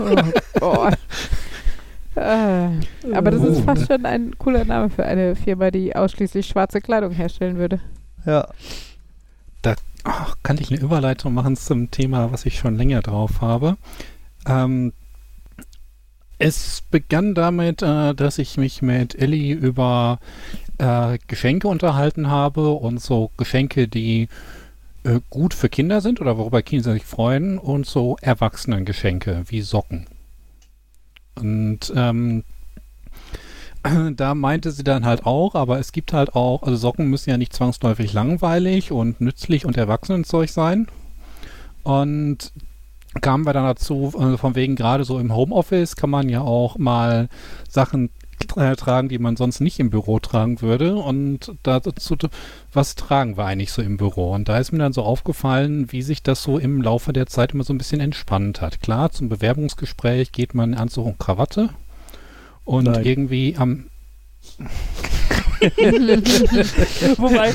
[0.00, 0.16] Oh
[0.58, 0.98] Gott.
[2.16, 2.68] Äh,
[3.14, 3.62] aber das ist Oh.
[3.62, 7.80] fast schon ein cooler Name für eine Firma, die ausschließlich schwarze Kleidung herstellen würde.
[8.24, 8.48] Ja.
[10.08, 13.76] Ach, kann ich eine Überleitung machen zum Thema, was ich schon länger drauf habe?
[14.46, 14.92] Ähm,
[16.38, 20.20] es begann damit, äh, dass ich mich mit Ellie über
[20.78, 24.28] äh, Geschenke unterhalten habe und so Geschenke, die
[25.02, 30.06] äh, gut für Kinder sind oder worüber Kinder sich freuen und so Erwachsenengeschenke wie Socken.
[31.36, 32.44] Und ähm,
[34.16, 37.36] da meinte sie dann halt auch, aber es gibt halt auch, also Socken müssen ja
[37.36, 40.88] nicht zwangsläufig langweilig und nützlich und Erwachsenenzeug sein.
[41.82, 42.52] Und
[43.20, 46.78] kamen wir dann dazu, äh, von wegen gerade so im Homeoffice kann man ja auch
[46.78, 47.28] mal
[47.68, 50.96] Sachen tragen, die man sonst nicht im Büro tragen würde.
[50.96, 52.16] Und dazu,
[52.72, 54.32] was tragen wir eigentlich so im Büro?
[54.34, 57.52] Und da ist mir dann so aufgefallen, wie sich das so im Laufe der Zeit
[57.52, 58.80] immer so ein bisschen entspannt hat.
[58.80, 61.70] Klar, zum Bewerbungsgespräch geht man in Anzug und Krawatte.
[62.64, 63.04] Und Nein.
[63.04, 63.86] irgendwie am
[67.16, 67.52] wobei,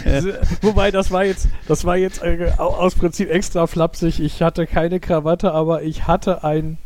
[0.61, 4.19] wobei, das war jetzt, das war jetzt äh, au- aus Prinzip extra flapsig.
[4.19, 6.77] Ich hatte keine Krawatte, aber ich hatte ein,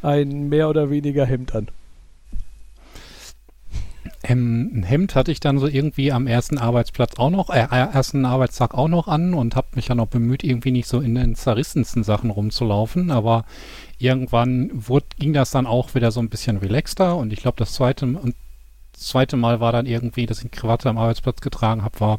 [0.00, 1.68] ein mehr oder weniger Hemd an.
[4.24, 8.24] Ähm, ein Hemd hatte ich dann so irgendwie am ersten Arbeitsplatz auch noch, äh, ersten
[8.24, 11.34] Arbeitstag auch noch an und habe mich dann auch bemüht, irgendwie nicht so in den
[11.34, 13.10] zerrissensten Sachen rumzulaufen.
[13.10, 13.44] Aber
[13.98, 17.74] irgendwann wurde, ging das dann auch wieder so ein bisschen relaxter und ich glaube, das
[17.74, 18.34] zweite, und
[18.92, 22.18] das zweite Mal war dann irgendwie, dass ich eine Krawatte am Arbeitsplatz getragen habe, war,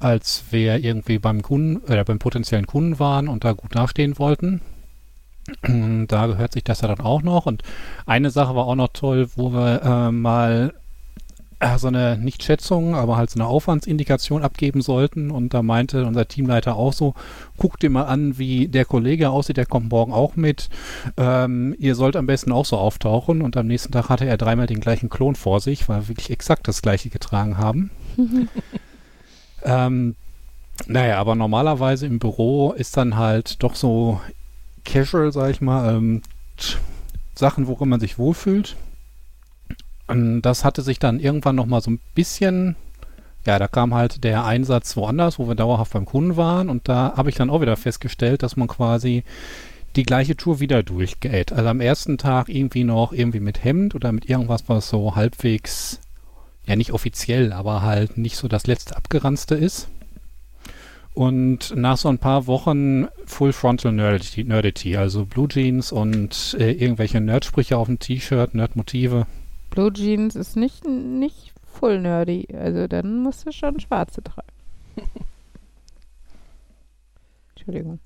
[0.00, 4.60] als wir irgendwie beim Kunden oder beim potenziellen Kunden waren und da gut dastehen wollten.
[5.62, 7.46] Da gehört sich das ja dann auch noch.
[7.46, 7.62] Und
[8.06, 10.83] eine Sache war auch noch toll, wo wir äh, mal äh,
[11.76, 15.30] so eine Nicht-Schätzung, aber halt so eine Aufwandsindikation abgeben sollten.
[15.30, 17.14] Und da meinte unser Teamleiter auch so,
[17.56, 20.68] guck dir mal an, wie der Kollege aussieht, der kommt morgen auch mit.
[21.16, 23.42] Ähm, ihr sollt am besten auch so auftauchen.
[23.42, 26.30] Und am nächsten Tag hatte er dreimal den gleichen Klon vor sich, weil wir wirklich
[26.30, 27.90] exakt das gleiche getragen haben.
[29.64, 30.16] ähm,
[30.86, 34.20] naja, aber normalerweise im Büro ist dann halt doch so
[34.84, 36.22] casual, sag ich mal, ähm,
[37.34, 38.76] Sachen, worin man sich wohlfühlt.
[40.06, 42.76] Und das hatte sich dann irgendwann noch mal so ein bisschen,
[43.46, 46.68] ja, da kam halt der Einsatz woanders, wo wir dauerhaft beim Kunden waren.
[46.68, 49.24] Und da habe ich dann auch wieder festgestellt, dass man quasi
[49.96, 51.52] die gleiche Tour wieder durchgeht.
[51.52, 56.00] Also am ersten Tag irgendwie noch irgendwie mit Hemd oder mit irgendwas, was so halbwegs,
[56.66, 59.88] ja nicht offiziell, aber halt nicht so das letzte abgeranzte ist.
[61.14, 66.72] Und nach so ein paar Wochen Full Frontal Nerdity, Nerdity also Blue Jeans und äh,
[66.72, 69.26] irgendwelche Nerdsprüche auf dem T-Shirt, Nerdmotive.
[69.74, 72.46] Blue Jeans ist nicht, nicht full nerdy.
[72.56, 74.46] Also dann musst du schon schwarze tragen.
[77.56, 77.98] Entschuldigung.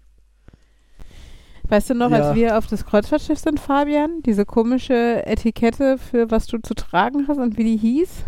[1.64, 2.16] Weißt du noch, Ja.
[2.28, 7.28] als wir auf das Kreuzfahrtschiff sind, Fabian, diese komische Etikette für was du zu tragen
[7.28, 8.24] hast und wie die hieß?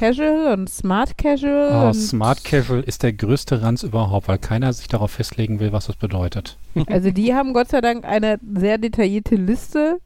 [0.00, 1.68] Casual und Smart Casual.
[1.70, 5.72] Oh, und Smart Casual ist der größte Ranz überhaupt, weil keiner sich darauf festlegen will,
[5.72, 6.56] was das bedeutet.
[6.86, 9.98] Also die haben Gott sei Dank eine sehr detaillierte Liste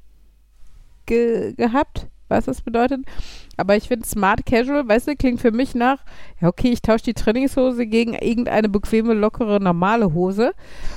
[1.06, 3.00] ge gehabt, was das bedeutet.
[3.56, 5.98] Aber ich finde Smart Casual, weißt du, klingt für mich nach,
[6.40, 10.52] ja okay, ich tausche die Trainingshose gegen irgendeine bequeme, lockere, normale Hose.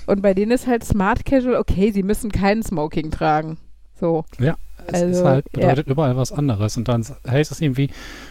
[0.07, 3.57] Und bei denen ist halt Smart Casual, okay, sie müssen keinen Smoking tragen.
[3.99, 4.25] So.
[4.87, 5.59] Es ist Also, halt, ja.
[5.61, 6.77] bedeutet überall was anderes.
[6.77, 7.89] Und dann heißt es irgendwie,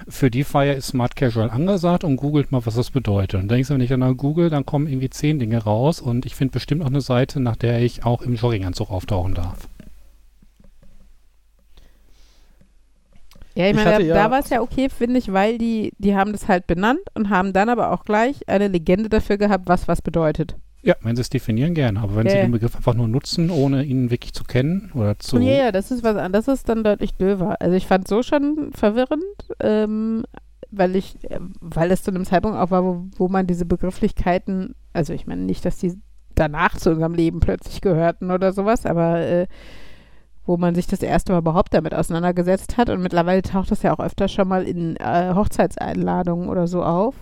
[0.08, 3.40] für die Feier ist Smart Casual angesagt und googelt mal, was das bedeutet.
[3.40, 6.34] Und denkst du, wenn ich dann google, dann kommen irgendwie zehn Dinge raus und ich
[6.34, 9.68] finde bestimmt auch eine Seite, nach der ich auch im Jogginganzug auftauchen darf.
[13.58, 16.14] Ja, ich meine, da, ja- da war es ja okay, finde ich, weil die, die
[16.14, 19.88] haben das halt benannt und haben dann aber auch gleich eine Legende dafür gehabt, was
[19.88, 20.54] was bedeutet.
[20.82, 21.98] Ja, wenn sie es definieren, gerne.
[22.00, 25.18] Aber wenn Ja, sie den Begriff einfach nur nutzen, ohne ihn wirklich zu kennen oder
[25.18, 25.40] zu.
[25.40, 27.60] Ja, ja, das ist was an- das ist dann deutlich döver.
[27.60, 29.24] Also ich fand so schon verwirrend,
[29.58, 30.22] ähm,
[30.70, 34.76] weil ich, äh, weil es zu einem Zeitpunkt auch war, wo, wo man diese Begrifflichkeiten,
[34.92, 35.94] also ich meine nicht, dass die
[36.36, 39.46] danach zu unserem Leben plötzlich gehörten oder sowas, aber äh,
[40.48, 43.92] wo man sich das erste Mal überhaupt damit auseinandergesetzt hat und mittlerweile taucht das ja
[43.92, 47.14] auch öfter schon mal in äh, Hochzeitseinladungen oder so auf,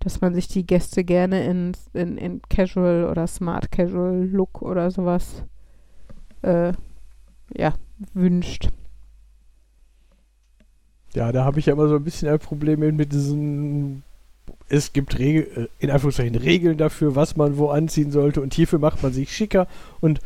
[0.00, 4.90] dass man sich die Gäste gerne in, in, in Casual oder Smart Casual Look oder
[4.90, 5.44] sowas
[6.42, 6.72] äh,
[7.56, 7.74] ja,
[8.14, 8.70] wünscht.
[11.14, 14.02] Ja, da habe ich ja immer so ein bisschen ein Problem mit diesen.
[14.68, 18.80] Es gibt Regel, äh, in Anführungszeichen Regeln dafür, was man wo anziehen sollte und hierfür
[18.80, 19.68] macht man sich schicker
[20.00, 20.20] und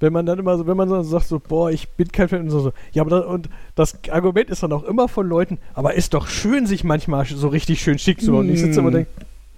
[0.00, 2.42] wenn man dann immer so, wenn man so sagt so, boah, ich bin kein Fan
[2.42, 5.58] und so, so ja, aber da, und das Argument ist dann auch immer von Leuten,
[5.74, 8.48] aber ist doch schön, sich manchmal so richtig schön schick zu machen.
[8.48, 9.10] Und ich sitze immer und denke,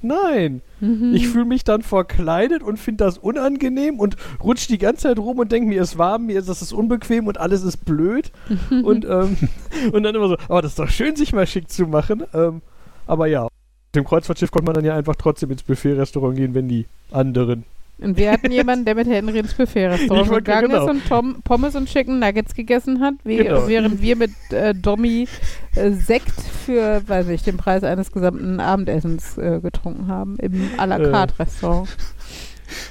[0.02, 1.14] nein, Mhm.
[1.14, 5.38] ich fühle mich dann verkleidet und finde das unangenehm und rutsch die ganze Zeit rum
[5.38, 8.30] und denke, mir ist warm, mir ist das ist unbequem und alles ist blöd.
[8.70, 9.36] und, ähm,
[9.92, 12.22] und dann immer so, aber das ist doch schön, sich mal schick zu machen.
[12.32, 12.62] Ähm,
[13.06, 16.68] aber ja, mit dem Kreuzfahrtschiff konnte man dann ja einfach trotzdem ins Buffet-Restaurant gehen, wenn
[16.68, 17.64] die anderen.
[18.00, 20.84] Und wir hatten jemanden, der mit Henry ins Buffet-Restaurant Ich wollte- gegangen genau.
[20.84, 23.66] ist und Tom, Pommes und Chicken Nuggets gegessen hat, wie, Genau.
[23.66, 25.26] während wir mit äh, Dommy
[25.74, 30.86] äh, Sekt für, weiß ich, den Preis eines gesamten Abendessens äh, getrunken haben im à
[30.86, 31.10] la Äh.
[31.10, 31.88] carte Restaurant.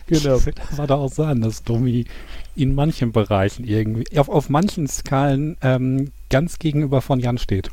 [0.08, 0.40] Genau.
[0.40, 2.06] Das war da auch sagen, dass Domi
[2.56, 7.70] in manchen Bereichen irgendwie, auf, auf manchen Skalen ähm, ganz gegenüber von Jan steht.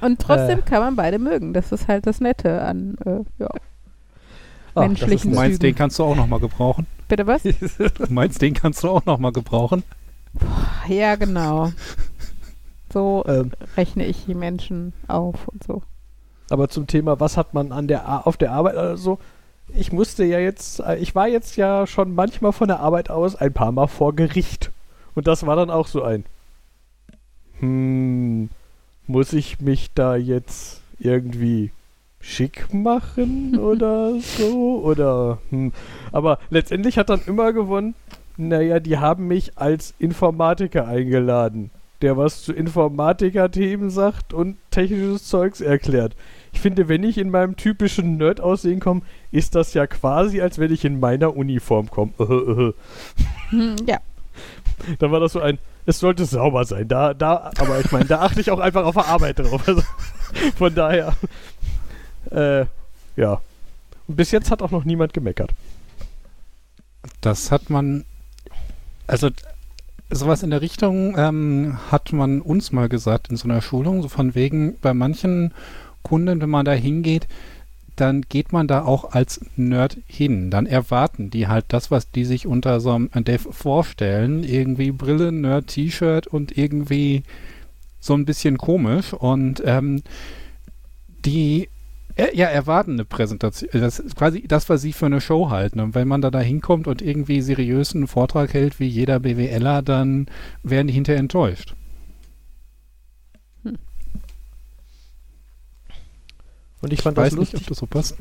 [0.00, 0.62] Und trotzdem Äh.
[0.62, 1.52] kann man beide mögen.
[1.52, 3.48] Das ist halt das Nette an äh, ja.
[4.74, 6.86] Ach, Menschlichen Du ist meinst, den kannst du auch nochmal gebrauchen?
[7.08, 7.42] Bitte was?
[7.78, 9.82] Du meinst, den kannst du auch nochmal gebrauchen?
[10.88, 11.72] Ja, genau.
[12.92, 15.82] So ähm, rechne ich die Menschen auf und so.
[16.50, 19.18] aber zum Thema, was hat man an der auf der Arbeit also
[19.68, 23.34] ich musste ja jetzt, äh, ich war jetzt ja schon manchmal von der Arbeit aus
[23.36, 24.70] ein paar Mal vor Gericht.
[25.14, 26.24] Und das war dann auch so ein.
[27.60, 28.50] Hm,
[29.06, 31.70] muss ich mich da jetzt irgendwie
[32.24, 34.80] schick machen oder so?
[34.82, 35.72] Oder, hm.
[36.10, 37.94] Aber letztendlich hat dann immer gewonnen,
[38.36, 41.70] naja, die haben mich als Informatiker eingeladen,
[42.02, 46.16] der was zu Informatiker-Themen sagt und technisches Zeugs erklärt.
[46.52, 50.72] Ich finde, wenn ich in meinem typischen Nerd-Aussehen komme, ist das ja quasi, als wenn
[50.72, 52.12] ich in meiner Uniform komme.
[53.50, 53.98] Hm, ja.
[54.98, 56.88] Dann war das so ein, es sollte sauber sein.
[56.88, 59.68] Da, da, aber ich meine, da achte ich auch einfach auf der Arbeit drauf.
[59.68, 59.82] Also,
[60.56, 61.14] von daher,
[62.30, 62.66] äh,
[63.16, 63.40] ja.
[64.06, 65.50] Und bis jetzt hat auch noch niemand gemeckert.
[67.20, 68.04] Das hat man,
[69.06, 69.30] also
[70.10, 74.08] sowas in der Richtung ähm, hat man uns mal gesagt in so einer Schulung, so
[74.08, 75.52] von wegen bei manchen
[76.02, 77.26] Kunden, wenn man da hingeht,
[77.96, 80.50] dann geht man da auch als Nerd hin.
[80.50, 84.42] Dann erwarten die halt das, was die sich unter so einem Dev vorstellen.
[84.42, 87.22] Irgendwie Brille, Nerd, T-Shirt und irgendwie
[88.00, 89.12] so ein bisschen komisch.
[89.12, 90.02] Und ähm,
[91.24, 91.68] die
[92.16, 93.70] äh, ja, erwarten eine Präsentation.
[93.72, 95.80] Das ist quasi das, was sie für eine Show halten.
[95.80, 99.82] Und wenn man da, da hinkommt und irgendwie seriös einen Vortrag hält, wie jeder BWLer,
[99.82, 100.26] dann
[100.62, 101.74] werden die hinterher enttäuscht.
[106.80, 107.60] Und ich Ich fand das weiß nicht, lustig.
[107.62, 108.16] ob das so passt.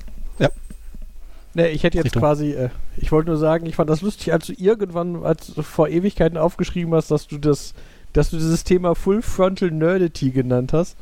[1.55, 2.21] Nee, ich hätte jetzt Richtung.
[2.21, 5.61] quasi, äh, ich wollte nur sagen, ich fand das lustig, als du irgendwann, als du
[5.61, 7.75] vor Ewigkeiten aufgeschrieben hast, dass du das,
[8.11, 10.97] dass du dieses Thema Full Frontal Nerdity genannt hast.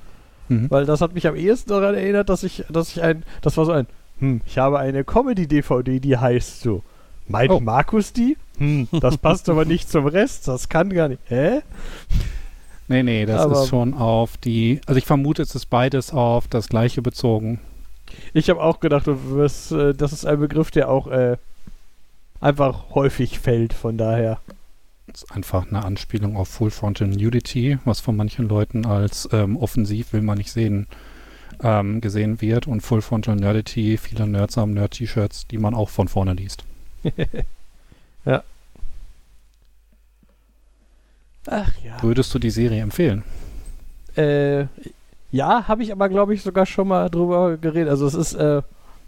[0.51, 0.69] Mhm.
[0.69, 3.65] Weil das hat mich am ehesten daran erinnert, dass ich, dass ich ein, das war
[3.65, 3.87] so ein,
[4.19, 6.83] Hm, ich habe eine Comedy-DVD, die heißt so.
[7.27, 7.59] Meint Oh.
[7.59, 8.37] Markus die?
[8.57, 10.47] Hm, das passt aber nicht zum Rest.
[10.47, 11.21] Das kann gar nicht.
[11.27, 11.61] Hä?
[12.87, 16.47] Nee, nee, das Aber- ist schon auf die, also ich vermute, es ist beides auf
[16.49, 17.59] das gleiche bezogen.
[18.33, 19.13] Ich habe auch gedacht, äh,
[19.93, 21.37] das ist ein Begriff, der auch äh,
[22.41, 23.73] einfach häufig fällt.
[23.73, 24.39] Von daher.
[25.11, 29.57] Das ist einfach eine Anspielung auf Full Frontal Nudity, was von manchen Leuten als ähm,
[29.57, 30.87] offensiv will man nicht sehen
[31.61, 32.67] ähm, gesehen wird.
[32.67, 36.63] Und Full Frontal Nudity, viele Nerds haben Nerd-T-Shirts, die man auch von vorne liest.
[41.47, 42.01] Ach ja.
[42.01, 43.23] Würdest du die Serie empfehlen?
[44.15, 44.65] Äh,
[45.31, 47.89] ja, habe ich aber, glaube ich, sogar schon mal drüber geredet.
[47.89, 48.61] Also es ist äh,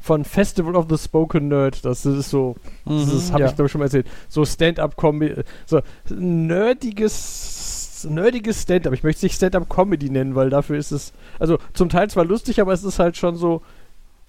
[0.04, 1.86] von Festival of the Spoken Nerd.
[1.86, 3.50] Das ist so, das ist- habe ja.
[3.50, 4.06] ich glaube ich schon mal erzählt.
[4.28, 5.80] So Stand-up-Comedy, so
[6.14, 8.92] nerdiges, nerdiges Stand-up.
[8.94, 12.60] Ich möchte es nicht Stand-up-Comedy nennen, weil dafür ist es, also zum Teil zwar lustig,
[12.60, 13.62] aber es ist halt schon so,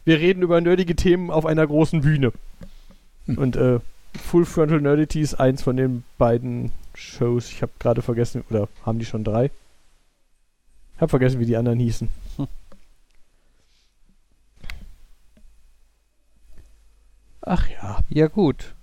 [0.05, 2.33] wir reden über nerdige Themen auf einer großen Bühne.
[3.27, 3.39] Hm.
[3.39, 3.81] Und äh,
[4.31, 7.51] Full Frontal Nerdity ist eins von den beiden Shows.
[7.51, 9.47] Ich habe gerade vergessen, oder haben die schon drei?
[10.95, 12.09] Ich habe vergessen, wie die anderen hießen.
[12.37, 12.47] Hm.
[17.47, 17.99] Ach ja.
[18.09, 18.75] Ja, gut.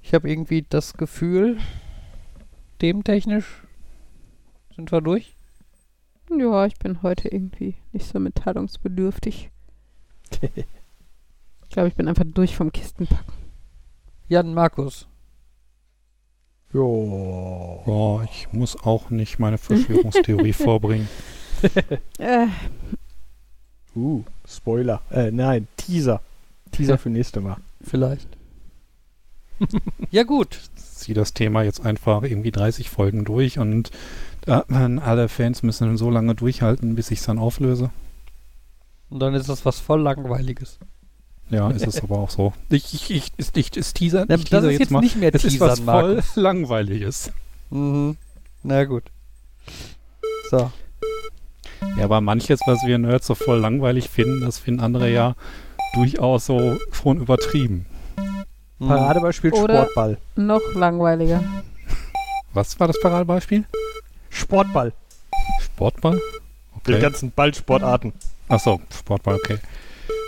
[0.00, 1.58] Ich habe irgendwie das Gefühl,
[2.78, 3.62] thementechnisch
[4.76, 5.34] sind wir durch.
[6.30, 9.50] Ja, ich bin heute irgendwie nicht so mitteilungsbedürftig.
[11.66, 13.34] Ich glaube, ich bin einfach durch vom Kistenpacken.
[14.28, 15.08] Jan Markus.
[16.72, 17.82] Jo.
[17.84, 21.08] Ja, ich muss auch nicht meine Verschwörungstheorie vorbringen.
[22.18, 22.46] Äh,
[23.96, 25.02] Uh, Spoiler.
[25.10, 26.20] Äh, nein, Teaser.
[26.76, 27.56] Teaser für nächste Mal.
[27.82, 28.28] Vielleicht.
[30.10, 30.58] ja, gut.
[30.76, 33.90] Zieh das Thema jetzt einfach irgendwie 30 Folgen durch und
[34.46, 37.90] äh, alle Fans müssen so lange durchhalten, bis ich es dann auflöse.
[39.10, 40.78] Und dann ist das was voll Langweiliges.
[41.50, 42.52] Ja, ist es aber auch so.
[42.70, 45.00] Ich, ich, ich, ist, ich, ist Teaser, Na, ich das teaser ist jetzt mal.
[45.00, 46.36] nicht mehr Es ist was Teasern, voll Markus.
[46.36, 47.32] Langweiliges.
[47.70, 48.16] Mhm.
[48.62, 49.04] Na gut.
[50.50, 50.72] So.
[51.96, 55.36] Ja, aber manches, was wir Nerds so voll langweilig finden, das finden andere ja
[55.94, 57.86] durchaus so schon übertrieben.
[58.78, 58.88] Mhm.
[58.88, 60.18] Paradebeispiel Oder- Sportball.
[60.36, 61.42] noch langweiliger.
[62.52, 63.64] Was war das Paradebeispiel?
[64.30, 64.92] Sportball.
[65.60, 66.20] Sportball?
[66.86, 67.00] Die Okay.
[67.00, 68.12] ganzen Ballsportarten.
[68.48, 69.58] Achso, Sportball, okay.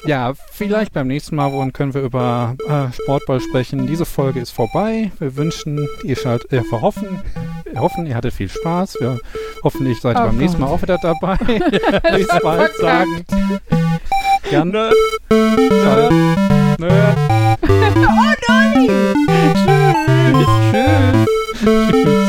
[0.07, 3.87] Ja, vielleicht beim nächsten Mal wollen, können wir über äh, Sportball sprechen.
[3.87, 5.11] Diese Folge ist vorbei.
[5.19, 6.81] Wir wünschen, ihr schalt, äh, wir
[7.77, 8.97] hoffen, ihr hattet viel Spaß.
[9.01, 9.19] Wir
[9.63, 11.37] hoffen, ich seid oh, beim nächsten Mal auch wieder dabei.
[12.17, 13.25] Bis bald sagen.
[14.49, 14.93] Gerne.
[15.31, 16.11] Nö.
[16.79, 16.89] Nö.
[17.99, 18.87] Oh nein!
[18.87, 19.17] Tschüss.
[20.73, 21.27] Tschüss.
[21.65, 22.26] Tschüss.